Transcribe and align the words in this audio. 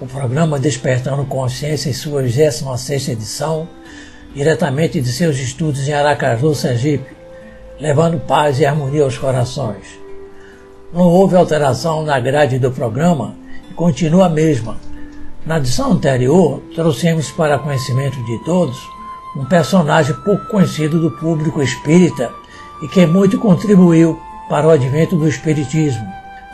o 0.00 0.06
programa 0.06 0.58
Despertando 0.58 1.24
Consciência 1.24 1.90
em 1.90 1.92
sua 1.92 2.22
26 2.22 3.08
edição, 3.08 3.68
diretamente 4.32 5.00
de 5.00 5.10
seus 5.10 5.36
estudos 5.38 5.88
em 5.88 5.92
Aracaju, 5.92 6.54
Sergipe, 6.54 7.16
levando 7.80 8.20
paz 8.20 8.60
e 8.60 8.66
harmonia 8.66 9.02
aos 9.02 9.18
corações. 9.18 9.98
Não 10.92 11.02
houve 11.02 11.36
alteração 11.36 12.04
na 12.04 12.18
grade 12.20 12.58
do 12.58 12.70
programa 12.70 13.34
e 13.70 13.74
continua 13.74 14.26
a 14.26 14.28
mesma. 14.28 14.76
Na 15.44 15.58
edição 15.58 15.92
anterior, 15.92 16.62
trouxemos 16.74 17.30
para 17.32 17.58
conhecimento 17.58 18.22
de 18.24 18.44
todos 18.44 18.78
um 19.36 19.44
personagem 19.44 20.14
pouco 20.24 20.46
conhecido 20.46 21.00
do 21.00 21.10
público 21.10 21.60
espírita 21.60 22.30
e 22.82 22.88
que 22.88 23.04
muito 23.04 23.38
contribuiu 23.38 24.18
para 24.48 24.66
o 24.66 24.70
advento 24.70 25.16
do 25.16 25.28
espiritismo. 25.28 26.06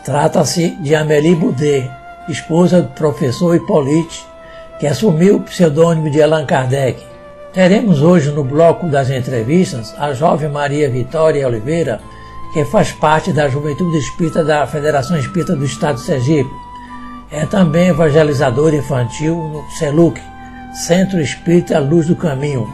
Trata-se 0.05 0.71
de 0.83 0.95
Amélie 0.95 1.35
Boudet, 1.35 1.91
esposa 2.29 2.83
do 2.83 2.89
professor 2.91 3.55
Hippolyte, 3.55 4.27
que 4.79 4.87
assumiu 4.87 5.37
o 5.37 5.43
pseudônimo 5.43 6.11
de 6.11 6.23
Allan 6.23 6.47
Kardec. 6.47 7.03
Teremos 7.53 8.03
hoje 8.03 8.31
no 8.31 8.43
bloco 8.43 8.89
das 8.89 9.11
entrevistas 9.11 9.95
a 9.99 10.13
jovem 10.13 10.49
Maria 10.49 10.91
Vitória 10.91 11.47
Oliveira, 11.47 12.01
que 12.53 12.65
faz 12.65 12.93
parte 12.93 13.33
da 13.33 13.49
Juventude 13.49 13.99
Espírita 13.99 14.43
da 14.43 14.67
Federação 14.67 15.17
Espírita 15.17 15.55
do 15.55 15.65
Estado 15.65 15.97
de 15.97 16.03
Sergipe. 16.03 16.51
É 17.31 17.47
também 17.47 17.89
evangelizadora 17.89 18.77
infantil 18.77 19.37
no 19.37 19.71
CELUC, 19.79 20.21
Centro 20.73 21.21
Espírita 21.21 21.79
Luz 21.79 22.07
do 22.07 22.17
Caminho. 22.17 22.69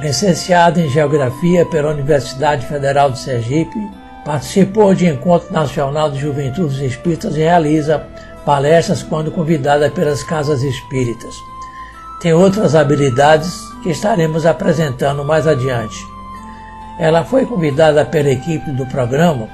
Licenciada 0.00 0.80
em 0.80 0.88
Geografia 0.88 1.64
pela 1.66 1.90
Universidade 1.90 2.66
Federal 2.66 3.10
de 3.10 3.18
Sergipe, 3.18 3.78
participou 4.24 4.94
de 4.94 5.06
Encontro 5.06 5.52
Nacional 5.52 6.10
de 6.10 6.18
Juventudes 6.18 6.78
Espíritas 6.78 7.36
e 7.36 7.40
realiza 7.40 8.06
palestras 8.44 9.02
quando 9.02 9.30
convidada 9.30 9.90
pelas 9.90 10.22
casas 10.22 10.62
espíritas. 10.62 11.34
Tem 12.20 12.32
outras 12.32 12.74
habilidades 12.74 13.60
que 13.82 13.90
estaremos 13.90 14.46
apresentando 14.46 15.24
mais 15.24 15.46
adiante. 15.46 15.96
Ela 16.98 17.24
foi 17.24 17.44
convidada 17.46 18.04
pela 18.04 18.30
equipe 18.30 18.70
do 18.72 18.86
programa 18.86 19.48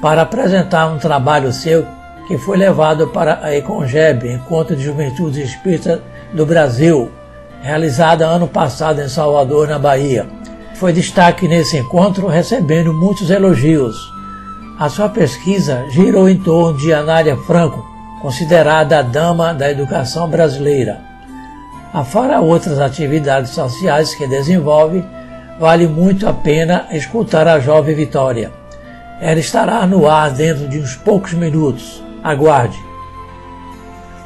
para 0.00 0.22
apresentar 0.22 0.86
um 0.86 0.98
trabalho 0.98 1.52
seu 1.52 1.86
que 2.26 2.38
foi 2.38 2.56
levado 2.56 3.08
para 3.08 3.40
a 3.42 3.54
Econgeb, 3.54 4.26
Encontro 4.26 4.74
de 4.74 4.84
Juventude 4.84 5.42
Espírita 5.42 6.02
do 6.32 6.46
Brasil, 6.46 7.10
realizada 7.60 8.26
ano 8.26 8.48
passado 8.48 9.00
em 9.00 9.08
Salvador, 9.08 9.68
na 9.68 9.78
Bahia. 9.78 10.26
Foi 10.76 10.92
destaque 10.92 11.46
nesse 11.46 11.76
encontro, 11.76 12.26
recebendo 12.26 12.92
muitos 12.92 13.30
elogios. 13.30 13.96
A 14.78 14.88
sua 14.88 15.08
pesquisa 15.08 15.84
girou 15.90 16.28
em 16.28 16.38
torno 16.38 16.78
de 16.78 16.92
Anália 16.92 17.36
Franco, 17.36 17.93
considerada 18.24 19.00
a 19.00 19.02
dama 19.02 19.52
da 19.52 19.70
educação 19.70 20.26
brasileira. 20.26 20.98
Afora 21.92 22.40
outras 22.40 22.80
atividades 22.80 23.50
sociais 23.50 24.14
que 24.14 24.26
desenvolve, 24.26 25.04
vale 25.60 25.86
muito 25.86 26.26
a 26.26 26.32
pena 26.32 26.86
escutar 26.90 27.46
a 27.46 27.60
jovem 27.60 27.94
Vitória. 27.94 28.50
Ela 29.20 29.38
estará 29.38 29.86
no 29.86 30.08
ar 30.08 30.30
dentro 30.30 30.66
de 30.66 30.78
uns 30.78 30.96
poucos 30.96 31.34
minutos. 31.34 32.02
Aguarde. 32.22 32.82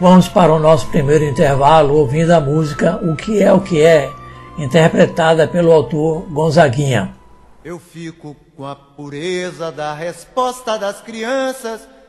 Vamos 0.00 0.28
para 0.28 0.53
o 0.53 0.61
nosso 0.61 0.87
primeiro 0.87 1.25
intervalo 1.25 1.97
ouvindo 1.97 2.31
a 2.31 2.41
música 2.41 3.00
O 3.03 3.17
que 3.17 3.43
é 3.43 3.53
o 3.53 3.61
que 3.61 3.83
é, 3.83 4.09
interpretada 4.56 5.49
pelo 5.49 5.73
autor 5.73 6.21
Gonzaguinha. 6.31 7.17
Eu 7.65 7.81
fico 7.81 8.37
com 8.56 8.65
a 8.65 8.77
pureza 8.77 9.73
da 9.73 9.93
resposta 9.93 10.78
das 10.78 11.00
crianças 11.00 11.98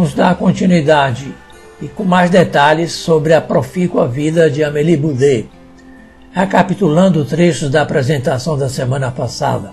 Vamos 0.00 0.14
dar 0.14 0.34
continuidade 0.34 1.30
e 1.78 1.86
com 1.86 2.04
mais 2.04 2.30
detalhes 2.30 2.90
sobre 2.90 3.34
a 3.34 3.40
profícua 3.40 4.08
vida 4.08 4.50
de 4.50 4.64
Amélie 4.64 4.96
Boudet, 4.96 5.46
recapitulando 6.32 7.22
trechos 7.22 7.68
da 7.68 7.82
apresentação 7.82 8.56
da 8.56 8.66
semana 8.66 9.10
passada. 9.10 9.72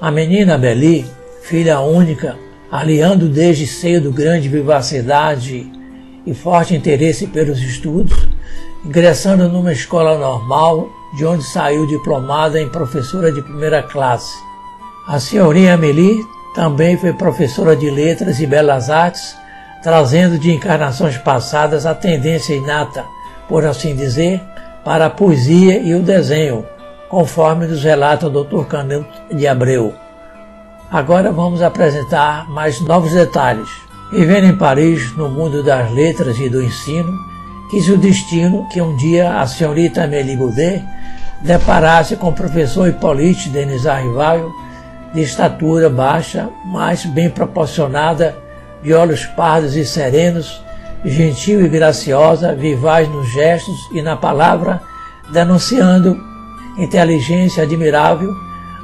A 0.00 0.12
menina 0.12 0.54
Amélie, 0.54 1.04
filha 1.42 1.80
única, 1.80 2.36
aliando 2.70 3.28
desde 3.28 3.66
cedo 3.66 4.12
grande 4.12 4.48
vivacidade 4.48 5.72
e 6.24 6.32
forte 6.32 6.76
interesse 6.76 7.26
pelos 7.26 7.58
estudos, 7.60 8.28
ingressando 8.84 9.48
numa 9.48 9.72
escola 9.72 10.16
normal, 10.16 10.88
de 11.16 11.26
onde 11.26 11.42
saiu 11.42 11.84
diplomada 11.88 12.60
em 12.60 12.68
professora 12.68 13.32
de 13.32 13.42
primeira 13.42 13.82
classe. 13.82 14.36
A 15.08 15.18
senhorinha 15.18 15.74
Amélie 15.74 16.16
também 16.56 16.96
foi 16.96 17.12
professora 17.12 17.76
de 17.76 17.90
letras 17.90 18.40
e 18.40 18.46
belas 18.46 18.88
artes, 18.88 19.36
trazendo 19.82 20.38
de 20.38 20.50
encarnações 20.50 21.18
passadas 21.18 21.84
a 21.84 21.94
tendência 21.94 22.54
inata, 22.54 23.04
por 23.46 23.66
assim 23.66 23.94
dizer, 23.94 24.42
para 24.82 25.04
a 25.04 25.10
poesia 25.10 25.78
e 25.78 25.94
o 25.94 26.02
desenho, 26.02 26.64
conforme 27.10 27.66
nos 27.66 27.84
relata 27.84 28.26
o 28.26 28.30
Dr. 28.30 28.64
Canuto 28.64 29.06
de 29.34 29.46
Abreu. 29.46 29.92
Agora 30.90 31.30
vamos 31.30 31.60
apresentar 31.60 32.48
mais 32.48 32.80
novos 32.80 33.12
detalhes. 33.12 33.68
Vivendo 34.10 34.44
em 34.44 34.56
Paris, 34.56 35.14
no 35.14 35.28
mundo 35.28 35.62
das 35.62 35.92
letras 35.92 36.38
e 36.38 36.48
do 36.48 36.62
ensino, 36.62 37.12
quis 37.70 37.86
o 37.88 37.98
destino 37.98 38.66
que 38.70 38.80
um 38.80 38.96
dia 38.96 39.40
a 39.40 39.46
senhorita 39.46 40.04
Amélie 40.04 40.38
Boudet 40.38 40.82
deparasse 41.42 42.16
com 42.16 42.28
o 42.28 42.32
professor 42.32 42.88
Hippolyte 42.88 43.50
Denis 43.50 43.84
Arrivaio, 43.84 44.50
de 45.14 45.22
estatura 45.22 45.88
baixa, 45.88 46.48
mas 46.64 47.04
bem 47.06 47.30
proporcionada, 47.30 48.36
de 48.82 48.92
olhos 48.92 49.24
pardos 49.24 49.76
e 49.76 49.84
serenos, 49.84 50.62
gentil 51.04 51.64
e 51.64 51.68
graciosa, 51.68 52.54
vivaz 52.54 53.08
nos 53.08 53.28
gestos 53.32 53.88
e 53.92 54.02
na 54.02 54.16
palavra, 54.16 54.82
denunciando 55.32 56.16
inteligência 56.78 57.62
admirável, 57.62 58.32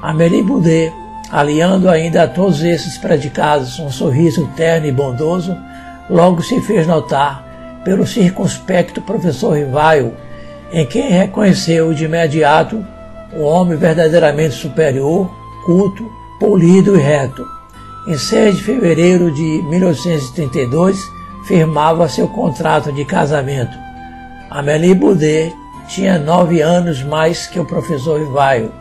Amélie 0.01 0.43
Boudet, 0.43 0.93
aliando 1.31 1.89
ainda 1.89 2.25
a 2.25 2.29
todos 2.29 2.63
esses 2.63 2.99
predicados 2.99 3.79
um 3.79 3.91
sorriso 3.91 4.49
terno 4.57 4.87
e 4.87 4.93
bondoso, 4.93 5.57
logo 6.11 6.43
se 6.43 6.61
fez 6.61 6.87
notar 6.87 7.45
pelo 7.85 8.07
circunspecto 8.07 9.01
professor 9.01 9.57
Rivaio, 9.57 10.15
em 10.73 10.87
quem 10.87 11.11
reconheceu 11.11 11.93
de 11.93 12.05
imediato 12.05 12.85
um 13.35 13.43
homem 13.43 13.77
verdadeiramente 13.77 14.55
superior, 14.55 15.31
culto, 15.65 16.05
polido 16.39 16.97
e 16.97 17.01
reto. 17.01 17.47
Em 18.07 18.17
6 18.17 18.57
de 18.57 18.65
fevereiro 18.65 19.31
de 19.31 19.63
1832, 19.63 20.99
firmava 21.45 22.09
seu 22.09 22.29
contrato 22.29 22.93
de 22.93 23.05
casamento. 23.05 23.77
Amélie 24.51 24.95
Boudet 24.95 25.55
tinha 25.89 26.19
nove 26.19 26.61
anos 26.61 27.03
mais 27.03 27.47
que 27.47 27.61
o 27.61 27.65
professor 27.65 28.19
Rivaio, 28.21 28.73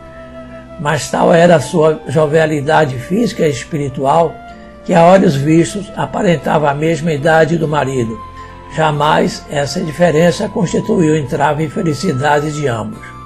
mas 0.80 1.10
tal 1.10 1.32
era 1.32 1.56
a 1.56 1.60
sua 1.60 2.00
jovialidade 2.08 2.98
física 2.98 3.46
e 3.46 3.50
espiritual 3.50 4.34
que, 4.84 4.94
a 4.94 5.04
olhos 5.04 5.36
vistos, 5.36 5.90
aparentava 5.96 6.70
a 6.70 6.74
mesma 6.74 7.12
idade 7.12 7.56
do 7.56 7.68
marido. 7.68 8.18
Jamais 8.74 9.44
essa 9.50 9.80
diferença 9.80 10.48
constituiu 10.48 11.16
entrave 11.16 11.64
em 11.64 11.68
felicidade 11.68 12.52
de 12.52 12.66
ambos. 12.66 13.21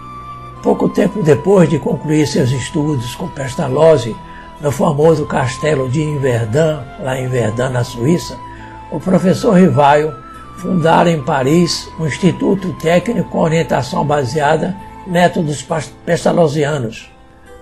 Pouco 0.66 0.88
tempo 0.88 1.22
depois 1.22 1.70
de 1.70 1.78
concluir 1.78 2.26
seus 2.26 2.50
estudos 2.50 3.14
com 3.14 3.28
Pestalozzi 3.28 4.16
no 4.60 4.72
famoso 4.72 5.24
castelo 5.24 5.88
de 5.88 6.02
Inverdun, 6.02 6.80
lá 7.04 7.16
em 7.16 7.28
Verdun, 7.28 7.68
na 7.68 7.84
Suíça, 7.84 8.36
o 8.90 8.98
professor 8.98 9.52
Rivaio 9.52 10.12
fundara 10.56 11.08
em 11.08 11.22
Paris 11.22 11.88
um 12.00 12.06
instituto 12.08 12.72
técnico 12.82 13.30
com 13.30 13.42
orientação 13.42 14.04
baseada 14.04 14.76
em 15.06 15.10
métodos 15.12 15.64
pestalozzianos. 16.04 17.12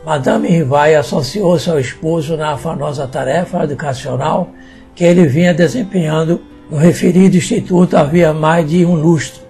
Madame 0.03 0.49
Rivaio 0.49 0.99
associou-se 0.99 1.69
ao 1.69 1.79
esposo 1.79 2.39
na 2.39 2.53
afanosa 2.53 3.07
tarefa 3.07 3.65
educacional 3.65 4.49
que 4.95 5.05
ele 5.05 5.27
vinha 5.27 5.53
desempenhando 5.53 6.41
no 6.71 6.79
referido 6.79 7.37
instituto 7.37 7.99
havia 7.99 8.33
mais 8.33 8.67
de 8.67 8.83
um 8.87 8.95
lustro. 8.95 9.44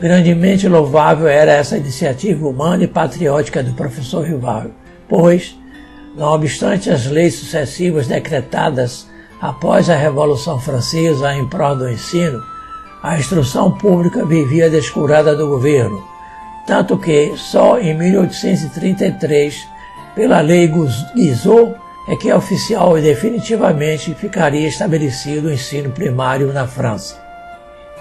Grandemente 0.00 0.68
louvável 0.68 1.28
era 1.28 1.52
essa 1.52 1.76
iniciativa 1.76 2.46
humana 2.46 2.84
e 2.84 2.88
patriótica 2.88 3.62
do 3.62 3.72
professor 3.74 4.24
Rivaio, 4.24 4.74
pois, 5.08 5.56
não 6.16 6.32
obstante 6.32 6.90
as 6.90 7.06
leis 7.06 7.34
sucessivas 7.34 8.06
decretadas 8.08 9.06
após 9.40 9.88
a 9.88 9.96
Revolução 9.96 10.58
Francesa 10.58 11.34
em 11.34 11.46
prol 11.48 11.76
do 11.76 11.88
ensino, 11.88 12.42
a 13.02 13.18
instrução 13.18 13.70
pública 13.70 14.24
vivia 14.24 14.70
descurada 14.70 15.36
do 15.36 15.46
governo, 15.46 16.02
tanto 16.66 16.98
que 16.98 17.34
só 17.36 17.78
em 17.78 17.94
1833, 17.94 19.68
pela 20.14 20.40
lei 20.40 20.66
Guizot, 21.14 21.74
é 22.08 22.16
que 22.16 22.32
oficial 22.32 22.98
e 22.98 23.02
definitivamente 23.02 24.14
ficaria 24.14 24.68
estabelecido 24.68 25.48
o 25.48 25.52
ensino 25.52 25.90
primário 25.90 26.52
na 26.52 26.66
França. 26.66 27.23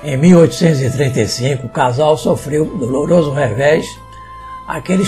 Em 0.03 0.17
1835, 0.17 1.65
o 1.65 1.69
casal 1.69 2.17
sofreu 2.17 2.65
um 2.65 2.77
doloroso 2.77 3.31
revés. 3.31 3.85
Aquele 4.67 5.03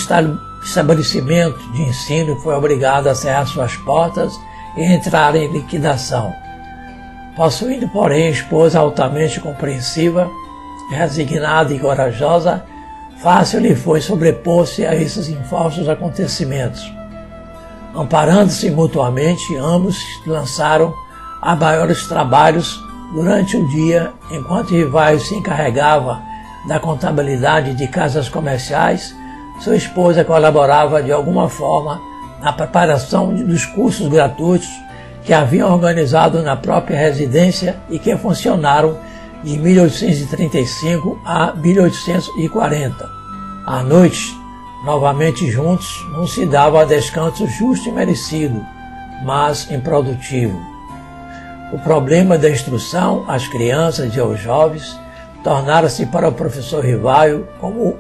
estabelecimento 0.64 1.60
de 1.74 1.82
ensino 1.82 2.38
foi 2.38 2.56
obrigado 2.56 3.08
a 3.08 3.16
cerrar 3.16 3.46
suas 3.46 3.76
portas 3.76 4.32
e 4.78 4.84
entrar 4.84 5.36
em 5.36 5.52
liquidação. 5.52 6.34
Possuindo, 7.36 7.90
porém, 7.90 8.30
esposa 8.30 8.80
altamente 8.80 9.42
compreensiva, 9.42 10.32
resignada 10.90 11.74
e 11.74 11.80
corajosa, 11.80 12.64
fácil 13.22 13.60
lhe 13.60 13.76
foi 13.76 14.00
sobrepor-se 14.00 14.86
a 14.86 14.96
esses 14.96 15.28
infausto 15.28 15.92
acontecimentos. 15.92 16.90
Amparando-se 17.94 18.72
mutuamente, 18.72 19.58
ambos 19.58 19.98
lançaram 20.26 20.94
a 21.42 21.54
maiores 21.54 22.08
trabalhos 22.08 22.80
durante 23.16 23.56
o 23.56 23.66
dia, 23.70 24.12
enquanto 24.30 24.72
Rivaio 24.72 25.22
se 25.22 25.34
encarregava 25.36 26.22
da 26.68 26.80
contabilidade 26.82 27.74
de 27.74 27.88
casas 27.88 28.28
comerciais, 28.28 29.16
sua 29.62 29.78
esposa 29.78 30.26
colaborava 30.26 31.02
de 31.02 31.14
alguma 31.14 31.48
forma 31.48 32.02
na 32.42 32.52
preparação 32.52 33.34
dos 33.34 33.66
cursos 33.68 34.10
gratuitos 34.10 34.68
que 35.24 35.34
haviam 35.34 35.72
organizado 35.72 36.44
na 36.44 36.58
própria 36.58 37.00
residência 37.00 37.78
e 37.90 37.98
que 37.98 38.16
funcionaram 38.18 38.98
de 39.42 39.58
1835 39.58 41.18
a 41.26 41.54
1840. 41.54 43.10
À 43.66 43.82
noite, 43.82 44.38
novamente 44.84 45.50
juntos, 45.50 46.06
não 46.12 46.28
se 46.28 46.46
dava 46.46 46.86
descanso 46.86 47.48
justo 47.48 47.88
e 47.88 47.92
merecido, 47.94 48.62
mas 49.24 49.72
improdutivo. 49.72 50.75
O 51.72 51.80
problema 51.80 52.38
da 52.38 52.50
instrução 52.50 53.26
às 53.28 53.48
crianças 53.48 54.16
e 54.16 54.20
aos 54.20 54.40
jovens 54.40 55.00
tornara-se 55.44 56.06
para 56.06 56.30
o 56.30 56.34
professor 56.34 56.84
Rivaio 56.84 57.48
como 57.60 57.98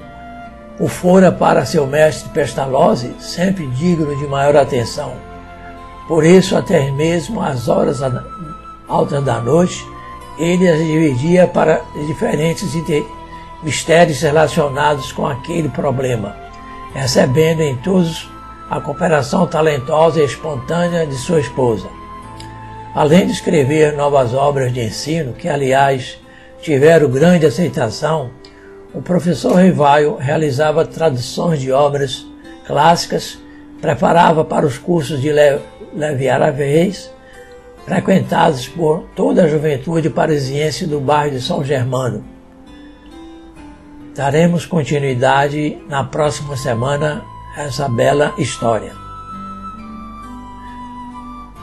o 0.79 0.87
fora 0.87 1.31
para 1.31 1.65
seu 1.65 1.87
mestre 1.87 2.29
Pestalozzi, 2.29 3.15
sempre 3.19 3.65
digno 3.67 4.15
de 4.17 4.27
maior 4.27 4.55
atenção. 4.55 5.13
Por 6.07 6.23
isso, 6.23 6.55
até 6.55 6.91
mesmo 6.91 7.41
às 7.41 7.67
horas 7.67 8.01
altas 8.87 9.23
da 9.23 9.39
noite, 9.39 9.83
ele 10.37 10.69
as 10.69 10.77
dividia 10.77 11.47
para 11.47 11.81
diferentes 12.07 12.71
mistérios 13.63 14.21
relacionados 14.21 15.11
com 15.11 15.25
aquele 15.25 15.69
problema, 15.69 16.35
recebendo 16.93 17.61
em 17.61 17.75
todos 17.77 18.29
a 18.69 18.79
cooperação 18.79 19.47
talentosa 19.47 20.21
e 20.21 20.25
espontânea 20.25 21.07
de 21.07 21.15
sua 21.15 21.39
esposa. 21.39 21.87
Além 22.95 23.27
de 23.27 23.33
escrever 23.33 23.91
novas 23.91 24.33
obras 24.33 24.73
de 24.73 24.81
ensino, 24.81 25.33
que 25.33 25.49
aliás 25.49 26.17
tiveram 26.61 27.09
grande 27.09 27.45
aceitação, 27.45 28.31
o 28.93 29.01
professor 29.01 29.57
Rivaio 29.57 30.15
realizava 30.15 30.85
traduções 30.85 31.59
de 31.59 31.73
obras 31.73 32.25
clássicas, 32.65 33.37
preparava 33.81 34.45
para 34.45 34.65
os 34.65 34.77
cursos 34.77 35.21
de 35.21 35.29
Leviaraveis, 35.93 37.11
frequentados 37.85 38.69
por 38.69 39.03
toda 39.13 39.43
a 39.43 39.49
juventude 39.49 40.09
parisiense 40.09 40.85
do 40.85 41.01
bairro 41.01 41.35
de 41.35 41.41
São 41.41 41.65
Germano. 41.65 42.23
Daremos 44.15 44.65
continuidade 44.65 45.77
na 45.89 46.05
próxima 46.05 46.55
semana 46.55 47.25
a 47.57 47.63
essa 47.63 47.89
bela 47.89 48.33
história. 48.37 49.04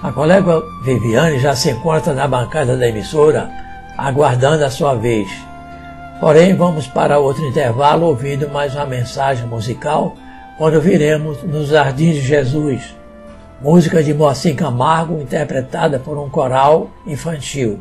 A 0.02 0.10
colega 0.10 0.60
Viviane 0.82 1.38
já 1.38 1.54
se 1.54 1.70
encontra 1.70 2.12
na 2.12 2.26
bancada 2.26 2.76
da 2.76 2.88
emissora, 2.88 3.48
aguardando 3.96 4.64
a 4.64 4.70
sua 4.70 4.94
vez. 4.94 5.28
Porém, 6.18 6.56
vamos 6.56 6.88
para 6.88 7.20
outro 7.20 7.46
intervalo 7.46 8.06
ouvindo 8.06 8.48
mais 8.48 8.74
uma 8.74 8.84
mensagem 8.84 9.46
musical, 9.46 10.16
quando 10.58 10.80
viremos 10.80 11.40
nos 11.44 11.68
Jardins 11.68 12.16
de 12.16 12.22
Jesus, 12.22 12.96
música 13.60 14.02
de 14.02 14.12
Moacir 14.12 14.56
Camargo, 14.56 15.20
interpretada 15.20 16.00
por 16.00 16.18
um 16.18 16.28
coral 16.28 16.90
infantil. 17.06 17.80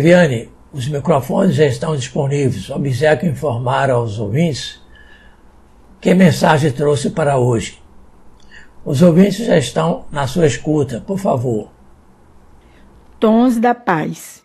Viviane, 0.00 0.48
os 0.72 0.88
microfones 0.88 1.56
já 1.56 1.66
estão 1.66 1.94
disponíveis. 1.94 2.70
Obsequio 2.70 3.28
informar 3.28 3.90
aos 3.90 4.18
ouvintes 4.18 4.80
que 6.00 6.14
mensagem 6.14 6.72
trouxe 6.72 7.10
para 7.10 7.36
hoje. 7.36 7.78
Os 8.82 9.02
ouvintes 9.02 9.44
já 9.44 9.58
estão 9.58 10.06
na 10.10 10.26
sua 10.26 10.46
escuta, 10.46 11.04
por 11.06 11.18
favor. 11.18 11.68
Tons 13.18 13.58
da 13.58 13.74
paz. 13.74 14.42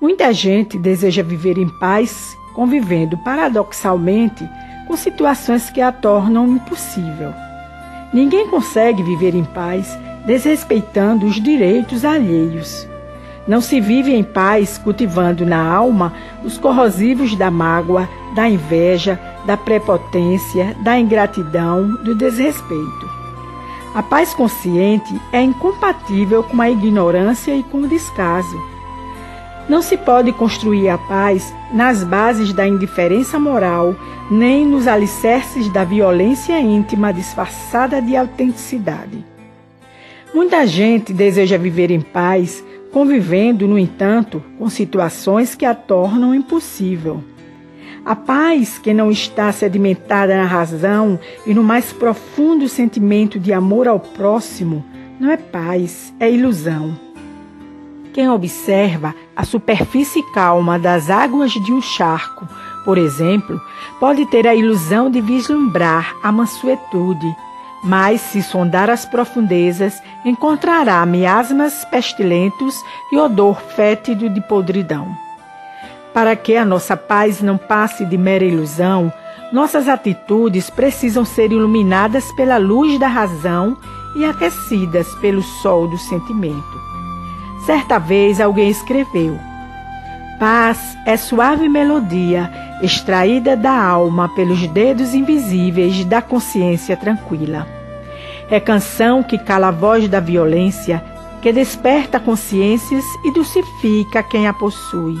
Muita 0.00 0.32
gente 0.32 0.78
deseja 0.78 1.24
viver 1.24 1.58
em 1.58 1.68
paz, 1.80 2.36
convivendo 2.54 3.18
paradoxalmente 3.18 4.48
com 4.86 4.96
situações 4.96 5.68
que 5.68 5.80
a 5.80 5.90
tornam 5.90 6.46
impossível. 6.46 7.34
Ninguém 8.14 8.48
consegue 8.48 9.02
viver 9.02 9.34
em 9.34 9.44
paz 9.44 9.98
desrespeitando 10.24 11.26
os 11.26 11.42
direitos 11.42 12.04
alheios. 12.04 12.88
Não 13.50 13.60
se 13.60 13.80
vive 13.80 14.14
em 14.14 14.22
paz 14.22 14.78
cultivando 14.78 15.44
na 15.44 15.60
alma 15.60 16.14
os 16.44 16.56
corrosivos 16.56 17.34
da 17.34 17.50
mágoa, 17.50 18.08
da 18.32 18.48
inveja, 18.48 19.20
da 19.44 19.56
prepotência, 19.56 20.76
da 20.84 20.96
ingratidão, 20.96 21.96
do 21.96 22.14
desrespeito. 22.14 23.10
A 23.92 24.04
paz 24.04 24.32
consciente 24.32 25.20
é 25.32 25.42
incompatível 25.42 26.44
com 26.44 26.62
a 26.62 26.70
ignorância 26.70 27.52
e 27.52 27.64
com 27.64 27.78
o 27.78 27.88
descaso. 27.88 28.56
Não 29.68 29.82
se 29.82 29.96
pode 29.96 30.30
construir 30.30 30.88
a 30.88 30.96
paz 30.96 31.52
nas 31.72 32.04
bases 32.04 32.52
da 32.52 32.64
indiferença 32.64 33.36
moral, 33.36 33.96
nem 34.30 34.64
nos 34.64 34.86
alicerces 34.86 35.68
da 35.70 35.82
violência 35.82 36.60
íntima 36.60 37.12
disfarçada 37.12 38.00
de 38.00 38.14
autenticidade. 38.14 39.24
Muita 40.32 40.64
gente 40.68 41.12
deseja 41.12 41.58
viver 41.58 41.90
em 41.90 42.00
paz, 42.00 42.62
convivendo, 42.92 43.66
no 43.66 43.78
entanto, 43.78 44.42
com 44.58 44.68
situações 44.68 45.54
que 45.54 45.64
a 45.64 45.74
tornam 45.74 46.34
impossível. 46.34 47.22
A 48.04 48.16
paz 48.16 48.78
que 48.78 48.94
não 48.94 49.10
está 49.10 49.52
sedimentada 49.52 50.36
na 50.36 50.44
razão 50.44 51.18
e 51.46 51.52
no 51.52 51.62
mais 51.62 51.92
profundo 51.92 52.68
sentimento 52.68 53.38
de 53.38 53.52
amor 53.52 53.86
ao 53.86 54.00
próximo 54.00 54.84
não 55.18 55.30
é 55.30 55.36
paz, 55.36 56.12
é 56.18 56.30
ilusão. 56.30 56.98
Quem 58.12 58.28
observa 58.28 59.14
a 59.36 59.44
superfície 59.44 60.22
calma 60.32 60.78
das 60.78 61.10
águas 61.10 61.52
de 61.52 61.72
um 61.72 61.80
charco, 61.80 62.48
por 62.84 62.96
exemplo, 62.96 63.60
pode 64.00 64.24
ter 64.26 64.46
a 64.48 64.54
ilusão 64.54 65.10
de 65.10 65.20
vislumbrar 65.20 66.16
a 66.22 66.32
mansuetude, 66.32 67.36
mas 67.82 68.20
se 68.20 68.42
sondar 68.42 68.90
as 68.90 69.04
profundezas, 69.04 70.02
encontrará 70.24 71.04
miasmas 71.06 71.84
pestilentos 71.86 72.74
e 73.12 73.16
odor 73.16 73.60
fétido 73.60 74.28
de 74.28 74.40
podridão. 74.40 75.08
Para 76.12 76.36
que 76.36 76.56
a 76.56 76.64
nossa 76.64 76.96
paz 76.96 77.40
não 77.40 77.56
passe 77.56 78.04
de 78.04 78.18
mera 78.18 78.44
ilusão, 78.44 79.12
nossas 79.52 79.88
atitudes 79.88 80.68
precisam 80.70 81.24
ser 81.24 81.52
iluminadas 81.52 82.30
pela 82.32 82.56
luz 82.56 82.98
da 82.98 83.08
razão 83.08 83.76
e 84.16 84.24
aquecidas 84.24 85.08
pelo 85.16 85.42
sol 85.42 85.88
do 85.88 85.98
sentimento. 85.98 86.80
Certa 87.64 87.98
vez 87.98 88.40
alguém 88.40 88.70
escreveu: 88.70 89.38
Paz 90.40 90.96
é 91.04 91.18
suave 91.18 91.68
melodia 91.68 92.50
extraída 92.80 93.54
da 93.54 93.78
alma 93.78 94.26
pelos 94.30 94.66
dedos 94.68 95.12
invisíveis 95.12 96.02
da 96.06 96.22
consciência 96.22 96.96
tranquila. 96.96 97.66
É 98.50 98.58
canção 98.58 99.22
que 99.22 99.36
cala 99.36 99.68
a 99.68 99.70
voz 99.70 100.08
da 100.08 100.18
violência, 100.18 101.04
que 101.42 101.52
desperta 101.52 102.18
consciências 102.18 103.04
e 103.22 103.30
dulcifica 103.32 104.22
quem 104.22 104.48
a 104.48 104.54
possui. 104.54 105.18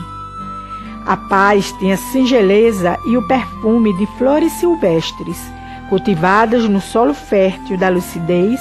A 1.04 1.18
paz 1.18 1.70
tem 1.72 1.92
a 1.92 1.98
singeleza 1.98 2.96
e 3.06 3.18
o 3.18 3.28
perfume 3.28 3.94
de 3.98 4.06
flores 4.16 4.54
silvestres, 4.54 5.36
cultivadas 5.90 6.66
no 6.66 6.80
solo 6.80 7.12
fértil 7.12 7.76
da 7.76 7.90
lucidez 7.90 8.58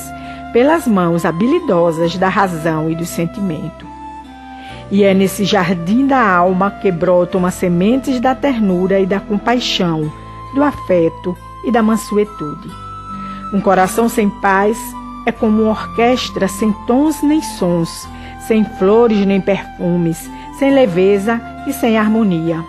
pelas 0.51 0.85
mãos 0.85 1.23
habilidosas 1.23 2.17
da 2.17 2.27
razão 2.27 2.91
e 2.91 2.95
do 2.95 3.05
sentimento. 3.05 3.88
E 4.91 5.03
é 5.03 5.13
nesse 5.13 5.45
jardim 5.45 6.07
da 6.07 6.19
alma 6.19 6.71
que 6.71 6.91
brotam 6.91 7.45
as 7.45 7.53
sementes 7.53 8.19
da 8.19 8.33
ternura 8.33 8.99
e 8.99 9.05
da 9.05 9.19
compaixão, 9.19 10.11
do 10.55 10.63
afeto 10.63 11.37
e 11.63 11.71
da 11.71 11.83
mansuetude. 11.83 12.69
Um 13.53 13.61
coração 13.61 14.09
sem 14.09 14.29
paz 14.29 14.77
é 15.25 15.31
como 15.31 15.63
uma 15.63 15.71
orquestra 15.71 16.47
sem 16.47 16.71
tons 16.87 17.21
nem 17.21 17.41
sons, 17.41 18.07
sem 18.47 18.63
flores 18.63 19.25
nem 19.25 19.39
perfumes, 19.39 20.29
sem 20.57 20.71
leveza 20.71 21.39
e 21.67 21.73
sem 21.73 21.97
harmonia. 21.97 22.63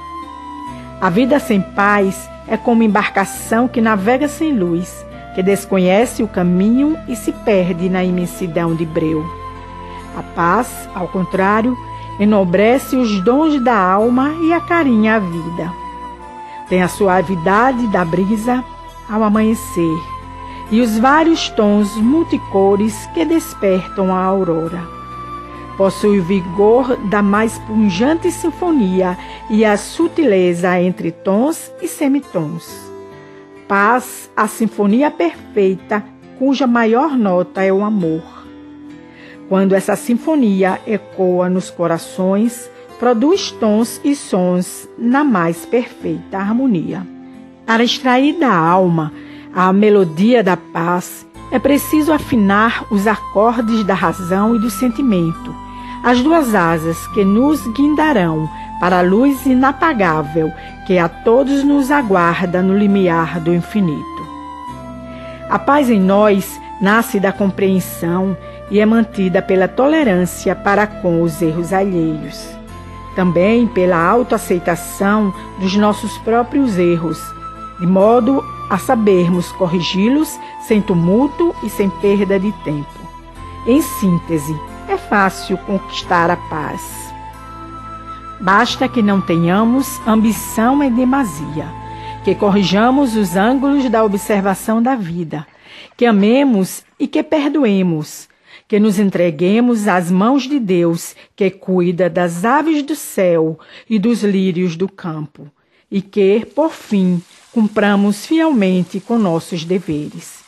A 1.00 1.08
vida 1.08 1.38
sem 1.38 1.60
paz 1.60 2.28
é 2.46 2.56
como 2.56 2.82
embarcação 2.82 3.66
que 3.66 3.80
navega 3.80 4.28
sem 4.28 4.52
luz, 4.52 5.06
que 5.34 5.42
desconhece 5.42 6.22
o 6.22 6.28
caminho 6.28 6.98
e 7.08 7.16
se 7.16 7.32
perde 7.32 7.88
na 7.88 8.04
imensidão 8.04 8.74
de 8.74 8.84
breu. 8.84 9.24
A 10.16 10.22
paz, 10.22 10.88
ao 10.94 11.08
contrário, 11.08 11.76
enobrece 12.18 12.96
os 12.96 13.20
dons 13.20 13.62
da 13.62 13.76
alma 13.76 14.34
e 14.42 14.52
acarinha 14.52 15.16
a 15.16 15.18
vida. 15.18 15.72
Tem 16.68 16.82
a 16.82 16.88
suavidade 16.88 17.86
da 17.88 18.04
brisa 18.04 18.64
ao 19.08 19.22
amanhecer 19.22 19.98
e 20.70 20.80
os 20.80 20.98
vários 20.98 21.48
tons 21.50 21.96
multicores 21.96 23.06
que 23.14 23.24
despertam 23.24 24.14
a 24.14 24.22
aurora. 24.22 24.82
Possui 25.76 26.20
o 26.20 26.24
vigor 26.24 26.96
da 27.08 27.22
mais 27.22 27.58
pungente 27.60 28.30
sinfonia 28.30 29.16
e 29.48 29.64
a 29.64 29.76
sutileza 29.76 30.80
entre 30.80 31.10
tons 31.10 31.72
e 31.80 31.88
semitons 31.88 32.90
paz, 33.70 34.28
a 34.36 34.48
sinfonia 34.48 35.12
perfeita, 35.12 36.04
cuja 36.40 36.66
maior 36.66 37.16
nota 37.16 37.62
é 37.62 37.72
o 37.72 37.84
amor. 37.84 38.39
Quando 39.50 39.74
essa 39.74 39.96
sinfonia 39.96 40.80
ecoa 40.86 41.50
nos 41.50 41.70
corações, 41.70 42.70
produz 43.00 43.50
tons 43.50 44.00
e 44.04 44.14
sons 44.14 44.88
na 44.96 45.24
mais 45.24 45.66
perfeita 45.66 46.38
harmonia. 46.38 47.04
Para 47.66 47.82
extrair 47.82 48.38
da 48.38 48.54
alma 48.54 49.12
a 49.52 49.72
melodia 49.72 50.40
da 50.40 50.56
paz, 50.56 51.26
é 51.50 51.58
preciso 51.58 52.12
afinar 52.12 52.84
os 52.92 53.08
acordes 53.08 53.82
da 53.82 53.92
razão 53.92 54.54
e 54.54 54.60
do 54.60 54.70
sentimento, 54.70 55.52
as 56.04 56.22
duas 56.22 56.54
asas 56.54 57.04
que 57.08 57.24
nos 57.24 57.66
guindarão 57.72 58.48
para 58.78 59.00
a 59.00 59.02
luz 59.02 59.46
inapagável 59.46 60.52
que 60.86 60.96
a 60.96 61.08
todos 61.08 61.64
nos 61.64 61.90
aguarda 61.90 62.62
no 62.62 62.78
limiar 62.78 63.40
do 63.40 63.52
infinito. 63.52 64.28
A 65.48 65.58
paz 65.58 65.90
em 65.90 65.98
nós 65.98 66.60
nasce 66.80 67.18
da 67.18 67.32
compreensão 67.32 68.36
e 68.70 68.78
é 68.78 68.86
mantida 68.86 69.42
pela 69.42 69.66
tolerância 69.66 70.54
para 70.54 70.86
com 70.86 71.22
os 71.22 71.42
erros 71.42 71.72
alheios. 71.72 72.48
Também 73.16 73.66
pela 73.66 73.96
autoaceitação 73.96 75.34
dos 75.58 75.74
nossos 75.76 76.16
próprios 76.18 76.78
erros, 76.78 77.20
de 77.80 77.86
modo 77.86 78.44
a 78.70 78.78
sabermos 78.78 79.50
corrigi-los 79.52 80.38
sem 80.62 80.80
tumulto 80.80 81.54
e 81.64 81.68
sem 81.68 81.90
perda 81.90 82.38
de 82.38 82.52
tempo. 82.62 82.88
Em 83.66 83.82
síntese, 83.82 84.54
é 84.88 84.96
fácil 84.96 85.58
conquistar 85.58 86.30
a 86.30 86.36
paz. 86.36 87.12
Basta 88.40 88.88
que 88.88 89.02
não 89.02 89.20
tenhamos 89.20 90.00
ambição 90.06 90.82
em 90.82 90.90
demasia, 90.90 91.68
que 92.24 92.34
corrijamos 92.34 93.16
os 93.16 93.36
ângulos 93.36 93.88
da 93.90 94.04
observação 94.04 94.82
da 94.82 94.94
vida, 94.94 95.46
que 95.96 96.06
amemos 96.06 96.84
e 96.98 97.06
que 97.06 97.22
perdoemos, 97.22 98.28
que 98.68 98.78
nos 98.78 98.98
entreguemos 98.98 99.88
às 99.88 100.10
mãos 100.10 100.44
de 100.44 100.58
Deus, 100.58 101.14
que 101.34 101.50
cuida 101.50 102.08
das 102.08 102.44
aves 102.44 102.82
do 102.82 102.94
céu 102.94 103.58
e 103.88 103.98
dos 103.98 104.22
lírios 104.22 104.76
do 104.76 104.88
campo, 104.88 105.50
e 105.90 106.00
que, 106.00 106.46
por 106.54 106.70
fim, 106.70 107.22
cumpramos 107.52 108.26
fielmente 108.26 109.00
com 109.00 109.18
nossos 109.18 109.64
deveres. 109.64 110.40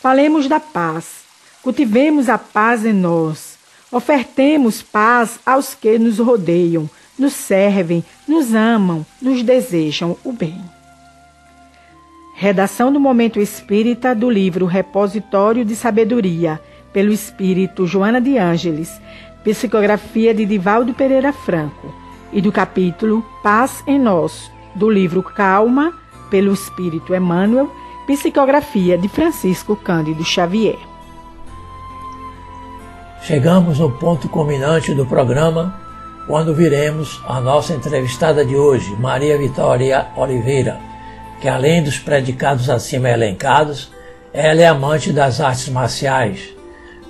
Falemos 0.00 0.46
da 0.46 0.60
paz, 0.60 1.24
cultivemos 1.62 2.28
a 2.28 2.38
paz 2.38 2.84
em 2.84 2.92
nós, 2.92 3.58
ofertemos 3.90 4.82
paz 4.82 5.40
aos 5.44 5.74
que 5.74 5.98
nos 5.98 6.18
rodeiam 6.18 6.88
nos 7.18 7.32
servem, 7.32 8.04
nos 8.28 8.54
amam, 8.54 9.04
nos 9.20 9.42
desejam 9.42 10.16
o 10.24 10.32
bem. 10.32 10.60
Redação 12.34 12.92
do 12.92 13.00
Momento 13.00 13.40
Espírita 13.40 14.14
do 14.14 14.28
livro 14.28 14.66
Repositório 14.66 15.64
de 15.64 15.74
Sabedoria, 15.74 16.60
pelo 16.96 17.12
Espírito 17.12 17.86
Joana 17.86 18.22
de 18.22 18.38
Ângeles, 18.38 18.98
psicografia 19.44 20.32
de 20.32 20.46
Divaldo 20.46 20.94
Pereira 20.94 21.30
Franco, 21.30 21.94
e 22.32 22.40
do 22.40 22.50
capítulo 22.50 23.22
Paz 23.42 23.84
em 23.86 23.98
Nós, 23.98 24.50
do 24.74 24.88
livro 24.88 25.22
Calma, 25.22 25.92
pelo 26.30 26.54
Espírito 26.54 27.14
Emmanuel, 27.14 27.70
psicografia 28.06 28.96
de 28.96 29.10
Francisco 29.10 29.76
Cândido 29.76 30.24
Xavier. 30.24 30.78
Chegamos 33.20 33.78
no 33.78 33.90
ponto 33.90 34.26
culminante 34.30 34.94
do 34.94 35.04
programa 35.04 35.78
quando 36.26 36.54
viremos 36.54 37.20
a 37.28 37.42
nossa 37.42 37.74
entrevistada 37.74 38.42
de 38.42 38.56
hoje, 38.56 38.96
Maria 38.98 39.36
Vitória 39.36 40.06
Oliveira, 40.16 40.80
que 41.42 41.46
além 41.46 41.82
dos 41.82 41.98
predicados 41.98 42.70
acima 42.70 43.10
elencados, 43.10 43.92
ela 44.32 44.62
é 44.62 44.66
amante 44.66 45.12
das 45.12 45.42
artes 45.42 45.68
marciais. 45.68 46.55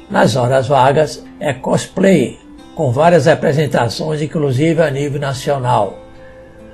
Nas 0.08 0.36
horas 0.36 0.68
vagas, 0.68 1.24
é 1.40 1.52
cosplay, 1.52 2.38
com 2.74 2.92
várias 2.92 3.26
representações, 3.26 4.22
inclusive 4.22 4.80
a 4.80 4.90
nível 4.90 5.20
nacional. 5.20 5.98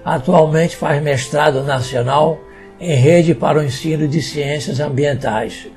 Atualmente 0.05 0.77
faz 0.77 1.03
mestrado 1.03 1.63
nacional 1.63 2.39
em 2.79 2.95
rede 2.95 3.35
para 3.35 3.59
o 3.59 3.63
ensino 3.63 4.07
de 4.07 4.21
ciências 4.21 4.81
ambientais. 4.81 5.69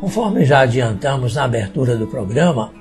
Conforme 0.00 0.44
já 0.44 0.60
adiantamos 0.60 1.34
na 1.34 1.44
abertura 1.44 1.96
do 1.96 2.06
programa, 2.06 2.72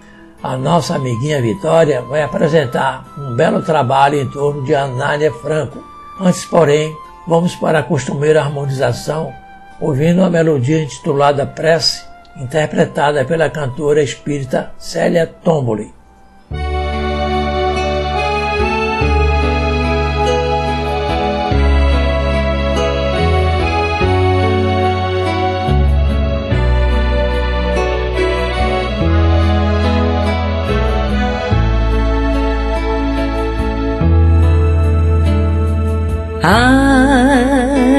a 0.42 0.56
nossa 0.56 0.96
amiguinha 0.96 1.42
Vitória 1.42 2.02
vai 2.04 2.22
apresentar 2.22 3.12
um 3.18 3.36
belo 3.36 3.64
trabalho 3.64 4.22
em 4.22 4.30
torno 4.30 4.64
de 4.64 4.76
Anália 4.76 5.34
Franco. 5.34 5.84
Antes, 6.22 6.46
porém, 6.46 6.96
vamos 7.28 7.56
para 7.56 7.80
a 7.80 7.84
costumeira 7.84 8.42
harmonização, 8.42 9.34
ouvindo 9.82 10.24
a 10.24 10.30
melodia 10.30 10.82
intitulada 10.82 11.46
Prece, 11.46 12.07
interpretada 12.40 13.26
pela 13.26 13.50
cantora 13.50 14.02
espírita 14.02 14.72
Célia 14.78 15.26
Tomboli. 15.28 15.94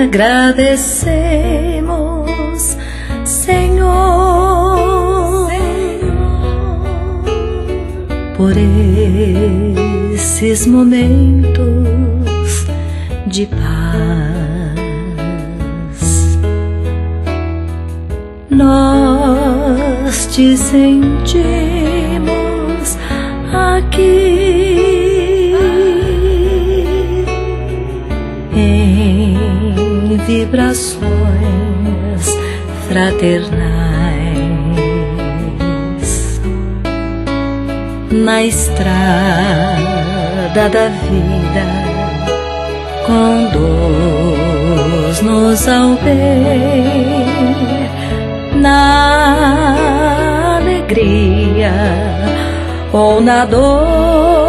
Agradecer 0.09 1.68
por 8.39 8.55
esses 10.15 10.67
momentos 10.67 12.67
de 13.27 13.47
paz. 13.47 13.59
Nós 18.49 20.29
te 20.33 20.57
sentimos 20.57 21.45
aqui. 23.53 24.49
vibrações 30.29 31.01
fraternais 32.87 33.88
na 38.19 38.43
estrada 38.43 38.89
da 40.69 40.89
vida 40.89 41.67
conduz-nos 45.17 45.69
ao 45.69 45.91
bem 46.03 47.49
na 48.61 49.77
alegria 50.57 51.73
ou 52.93 53.21
na 53.21 53.45
dor 53.45 54.48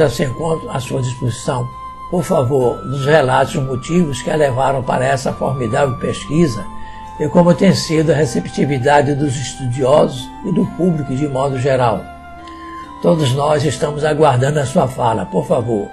já 0.00 0.08
se 0.08 0.24
encontram 0.24 0.70
à 0.70 0.80
sua 0.80 1.02
disposição. 1.02 1.68
Por 2.10 2.24
favor, 2.24 2.82
nos 2.84 3.04
relate 3.04 3.58
os 3.58 3.64
motivos 3.64 4.22
que 4.22 4.30
a 4.30 4.36
levaram 4.36 4.82
para 4.82 5.04
essa 5.04 5.32
formidável 5.32 5.96
pesquisa 5.98 6.64
e 7.18 7.28
como 7.28 7.54
tem 7.54 7.74
sido 7.74 8.10
a 8.10 8.14
receptividade 8.14 9.14
dos 9.14 9.36
estudiosos 9.36 10.26
e 10.46 10.52
do 10.52 10.64
público 10.76 11.14
de 11.14 11.28
modo 11.28 11.58
geral. 11.58 12.00
Todos 13.02 13.32
nós 13.34 13.62
estamos 13.62 14.04
aguardando 14.04 14.58
a 14.58 14.66
sua 14.66 14.88
fala, 14.88 15.26
por 15.26 15.46
favor. 15.46 15.88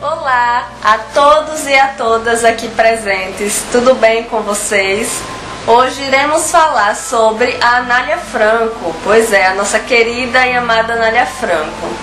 Olá 0.00 0.68
a 0.82 0.98
todos 1.14 1.66
e 1.66 1.74
a 1.74 1.88
todas 1.88 2.44
aqui 2.44 2.68
presentes, 2.68 3.62
tudo 3.70 3.94
bem 3.94 4.24
com 4.24 4.40
vocês? 4.40 5.22
Hoje 5.66 6.02
iremos 6.02 6.50
falar 6.50 6.96
sobre 6.96 7.56
a 7.60 7.76
Anália 7.76 8.18
Franco, 8.18 8.94
pois 9.02 9.32
é, 9.32 9.46
a 9.46 9.54
nossa 9.54 9.78
querida 9.78 10.46
e 10.46 10.56
amada 10.56 10.94
Anália 10.94 11.26
Franco. 11.26 11.93